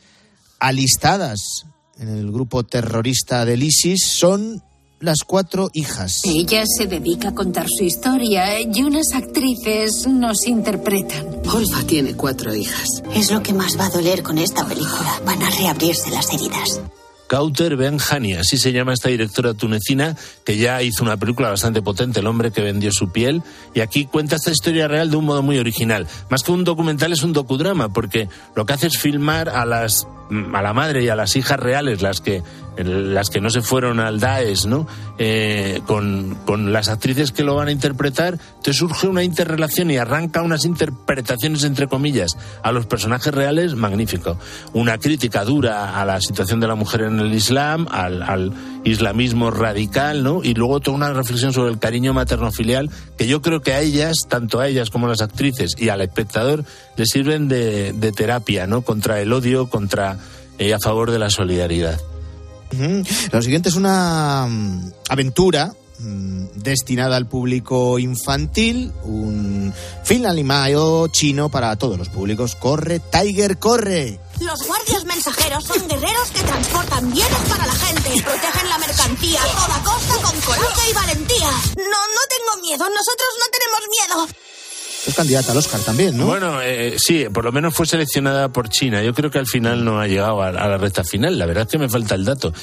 [0.60, 1.66] alistadas
[1.98, 4.64] en el grupo terrorista del ISIS, son
[5.00, 6.20] las cuatro hijas.
[6.26, 11.42] Ella se dedica a contar su historia y unas actrices nos interpretan.
[11.52, 12.88] Olfa tiene cuatro hijas.
[13.14, 15.22] Es lo que más va a doler con esta película.
[15.26, 16.82] Van a reabrirse las heridas.
[17.32, 22.20] Kauter Benhani, así se llama esta directora tunecina, que ya hizo una película bastante potente,
[22.20, 23.42] El hombre que vendió su piel,
[23.74, 26.08] y aquí cuenta esta historia real de un modo muy original.
[26.30, 30.06] Más que un documental es un docudrama, porque lo que hace es filmar a las
[30.54, 32.44] a la madre y a las hijas reales, las que
[32.78, 34.88] las que no se fueron al Daesh, ¿no?
[35.18, 39.98] Eh, con, con, las actrices que lo van a interpretar, te surge una interrelación y
[39.98, 44.38] arranca unas interpretaciones, entre comillas, a los personajes reales, magnífico.
[44.74, 48.54] Una crítica dura a la situación de la mujer en el Islam, al,
[48.84, 50.42] islamismo radical, ¿no?
[50.44, 54.26] Y luego toda una reflexión sobre el cariño materno-filial, que yo creo que a ellas,
[54.28, 56.66] tanto a ellas como a las actrices y al espectador,
[56.98, 58.82] les sirven de, de terapia, ¿no?
[58.82, 60.18] Contra el odio, contra
[60.58, 62.00] eh, a favor de la solidaridad.
[63.32, 71.50] Lo siguiente es una mm, aventura mm, destinada al público infantil, un film animado chino
[71.50, 72.56] para todos los públicos.
[72.56, 74.20] Corre, Tiger, corre.
[74.40, 79.48] Los guardias mensajeros son guerreros que transportan bienes para la gente, protegen la mercancía a
[79.48, 81.50] toda costa con coraje y valentía.
[81.78, 84.51] No, no tengo miedo, nosotros no tenemos miedo.
[85.06, 86.28] Es candidata al Oscar también, ¿no?
[86.28, 89.02] Bueno, eh, sí, por lo menos fue seleccionada por China.
[89.02, 91.40] Yo creo que al final no ha llegado a, a la recta final.
[91.40, 92.54] La verdad es que me falta el dato.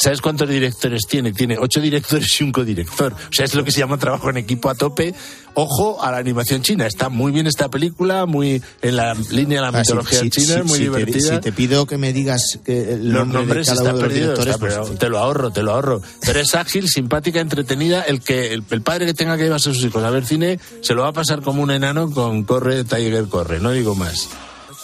[0.00, 1.30] ¿Sabes cuántos directores tiene?
[1.34, 3.12] Tiene ocho directores y un codirector.
[3.12, 5.14] O sea, es lo que se llama trabajo en equipo a tope.
[5.52, 6.86] Ojo a la animación china.
[6.86, 10.54] Está muy bien esta película, muy en la línea de la mitología Ah, sí, china,
[10.54, 11.28] sí, muy sí, divertida.
[11.28, 13.90] Te, si te pido que me digas que el los nombre nombres de cada está
[13.90, 16.00] uno de los perdido, directores, está, pues, te lo ahorro, te lo ahorro.
[16.24, 18.00] Pero es ágil, simpática, entretenida.
[18.00, 20.58] El que el, el padre que tenga que llevarse a sus hijos a ver cine
[20.80, 23.60] se lo va a pasar como un enano con Corre, Tiger, Corre.
[23.60, 24.30] No digo más.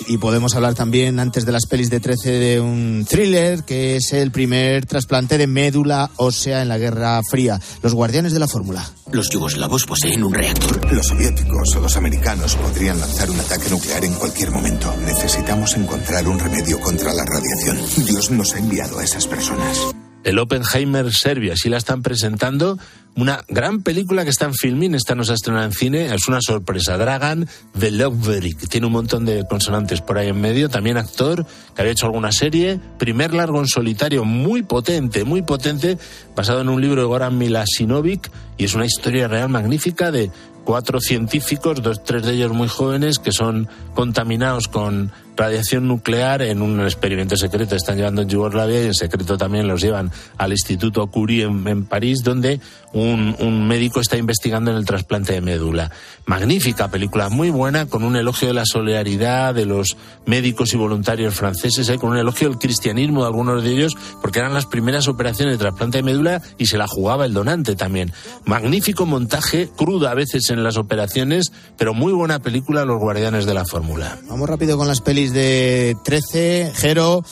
[0.06, 4.12] Y podemos hablar también, antes de las pelis de 13, de un thriller que es
[4.12, 7.60] el primer trasplante de médula ósea en la Guerra Fría.
[7.82, 8.88] Los guardianes de la fórmula.
[9.10, 10.92] Los yugoslavos poseen un reactor.
[10.92, 14.94] Los soviéticos o los americanos podrían lanzar un ataque nuclear en cualquier momento.
[15.04, 17.78] Necesitamos encontrar un remedio contra la radiación.
[18.04, 19.95] Dios nos ha enviado a esas personas
[20.26, 21.52] el Oppenheimer Serbia.
[21.52, 22.78] Así la están presentando.
[23.14, 26.26] Una gran película que está en filming, esta no se ha estrenado en cine, es
[26.26, 26.98] una sorpresa.
[26.98, 27.48] Dragan
[27.78, 32.06] que tiene un montón de consonantes por ahí en medio, también actor, que había hecho
[32.06, 32.80] alguna serie.
[32.98, 35.96] Primer largo en solitario, muy potente, muy potente,
[36.34, 40.32] basado en un libro de Goran Milasinovic, y es una historia real magnífica de
[40.64, 46.62] cuatro científicos, dos, tres de ellos muy jóvenes, que son contaminados con radiación nuclear en
[46.62, 47.76] un experimento secreto.
[47.76, 52.22] Están llevando en Yugoslavia y en secreto también los llevan al Instituto Curie en, París,
[52.24, 52.60] donde
[52.92, 55.90] un, médico está investigando en el trasplante de médula.
[56.24, 61.34] Magnífica película, muy buena, con un elogio de la solidaridad de los médicos y voluntarios
[61.34, 61.98] franceses, ¿eh?
[61.98, 65.58] con un elogio del cristianismo de algunos de ellos, porque eran las primeras operaciones de
[65.58, 68.12] trasplante de médula y se la jugaba el donante también.
[68.44, 73.54] Magnífico montaje, cruda a veces en las operaciones, pero muy buena película Los Guardianes de
[73.54, 74.18] la Fórmula.
[74.28, 76.72] Vamos rápido con las pelis de 13.
[76.74, 77.24] Jero,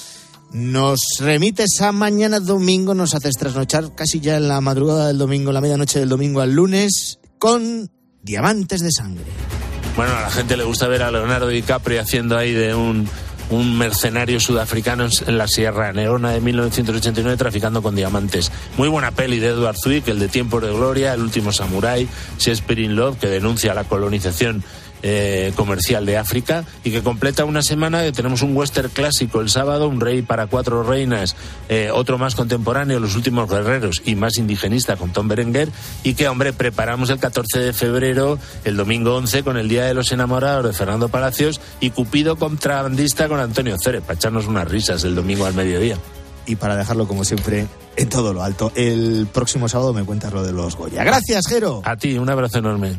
[0.52, 5.52] nos remites a mañana domingo, nos haces trasnochar casi ya en la madrugada del domingo,
[5.52, 7.90] la medianoche del domingo al lunes, con
[8.22, 9.24] Diamantes de Sangre.
[9.96, 13.08] Bueno, a la gente le gusta ver a Leonardo DiCaprio haciendo ahí de un,
[13.50, 18.50] un mercenario sudafricano en la Sierra Neona de 1989 traficando con diamantes.
[18.76, 22.82] Muy buena peli de Edward Zwick, el de Tiempo de Gloria, El último samurái, Shakespeare
[22.82, 24.64] in Love, que denuncia la colonización
[25.06, 29.50] eh, comercial de África y que completa una semana que tenemos un western clásico el
[29.50, 31.36] sábado, un rey para cuatro reinas,
[31.68, 35.68] eh, otro más contemporáneo, Los últimos guerreros y más indigenista con Tom Berenguer
[36.04, 39.92] y que, hombre, preparamos el 14 de febrero, el domingo 11 con el Día de
[39.92, 45.04] los Enamorados de Fernando Palacios y Cupido contrabandista con Antonio Cere, para echarnos unas risas
[45.04, 45.98] el domingo al mediodía
[46.46, 48.72] y para dejarlo como siempre en todo lo alto.
[48.74, 51.04] El próximo sábado me cuentas lo de los Goya.
[51.04, 51.82] Gracias, Jero.
[51.84, 52.98] A ti, un abrazo enorme.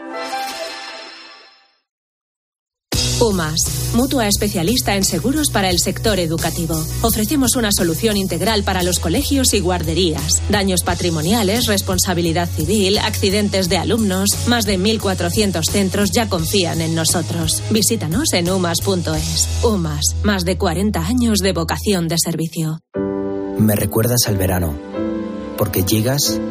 [3.21, 6.75] UMAS, mutua especialista en seguros para el sector educativo.
[7.03, 10.41] Ofrecemos una solución integral para los colegios y guarderías.
[10.49, 14.27] Daños patrimoniales, responsabilidad civil, accidentes de alumnos.
[14.47, 17.61] Más de 1.400 centros ya confían en nosotros.
[17.69, 19.47] Visítanos en umas.es.
[19.63, 22.79] UMAS, más de 40 años de vocación de servicio.
[23.59, 24.73] Me recuerdas al verano,
[25.59, 26.41] porque llegas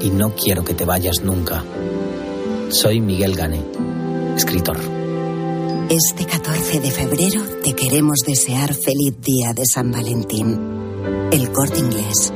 [0.00, 1.64] y no quiero que te vayas nunca.
[2.70, 3.62] Soy Miguel Gane,
[4.36, 4.91] escritor.
[5.90, 10.58] Este 14 de febrero te queremos desear feliz día de San Valentín.
[11.30, 12.32] El corte inglés.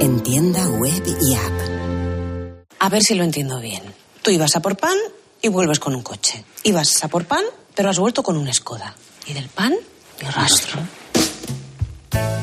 [0.00, 2.56] En tienda web y app.
[2.78, 3.82] A ver si lo entiendo bien.
[4.22, 4.96] Tú ibas a por pan
[5.40, 6.44] y vuelves con un coche.
[6.62, 7.44] Ibas a por pan,
[7.74, 8.94] pero has vuelto con un Skoda.
[9.26, 9.74] Y del pan,
[10.20, 10.80] ni rastro.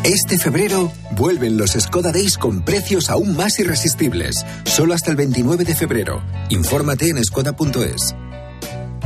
[0.03, 4.43] Este febrero vuelven los Skoda Days con precios aún más irresistibles.
[4.65, 6.23] Solo hasta el 29 de febrero.
[6.49, 8.15] Infórmate en skoda.es.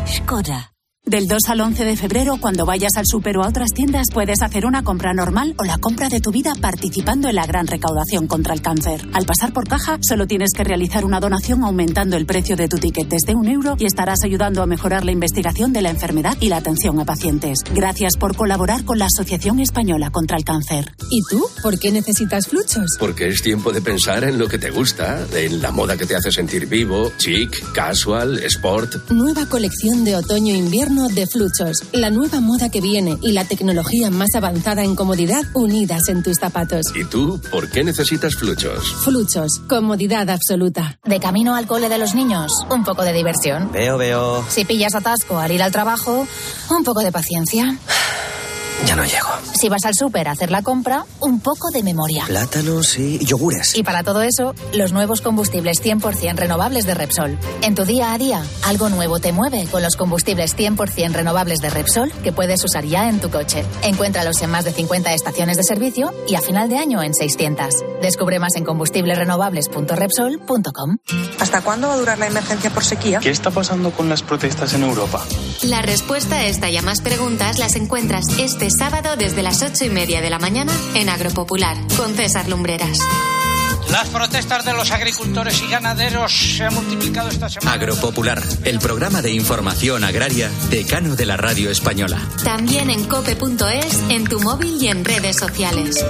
[0.07, 0.74] Skoda.
[1.05, 4.41] Del 2 al 11 de febrero, cuando vayas al súper o a otras tiendas, puedes
[4.41, 8.25] hacer una compra normal o la compra de tu vida participando en la gran recaudación
[8.25, 9.07] contra el cáncer.
[9.13, 12.79] Al pasar por caja, solo tienes que realizar una donación aumentando el precio de tu
[12.79, 16.49] ticket desde un euro y estarás ayudando a mejorar la investigación de la enfermedad y
[16.49, 17.59] la atención a pacientes.
[17.71, 20.91] Gracias por colaborar con la Asociación Española contra el Cáncer.
[21.11, 21.45] ¿Y tú?
[21.61, 22.97] ¿Por qué necesitas fluchos?
[22.99, 26.15] Porque es tiempo de pensar en lo que te gusta, en la moda que te
[26.15, 29.11] hace sentir vivo, chic, casual, sport.
[29.11, 34.33] Nueva colección de otoño-invierno de Fluchos, la nueva moda que viene y la tecnología más
[34.33, 36.85] avanzada en comodidad unidas en tus zapatos.
[36.95, 38.95] ¿Y tú por qué necesitas Fluchos?
[39.03, 40.97] Fluchos, comodidad absoluta.
[41.03, 43.71] De camino al cole de los niños, un poco de diversión.
[43.73, 44.45] Veo, veo.
[44.47, 46.25] Si pillas atasco al ir al trabajo,
[46.69, 47.77] un poco de paciencia.
[48.87, 49.29] Ya no llego.
[49.57, 52.25] Si vas al súper a hacer la compra, un poco de memoria.
[52.27, 53.73] Plátanos y yogures.
[53.75, 57.39] Y para todo eso, los nuevos combustibles 100% renovables de Repsol.
[57.61, 61.69] En tu día a día, algo nuevo te mueve con los combustibles 100% renovables de
[61.69, 63.63] Repsol que puedes usar ya en tu coche.
[63.81, 67.75] Encuéntralos en más de 50 estaciones de servicio y a final de año en 600.
[68.01, 70.97] Descubre más en combustiblesrenovables.repsol.com.
[71.39, 73.21] ¿Hasta cuándo va a durar la emergencia por sequía?
[73.21, 75.23] ¿Qué está pasando con las protestas en Europa?
[75.63, 79.85] La respuesta a esta y a más preguntas las encuentras este sábado desde las ocho
[79.85, 82.97] y media de la mañana en Agropopular con César Lumbreras.
[83.91, 87.73] Las protestas de los agricultores y ganaderos se han multiplicado esta semana.
[87.73, 92.19] Agropopular, el programa de información agraria decano de la radio española.
[92.43, 96.03] También en cope.es, en tu móvil y en redes sociales.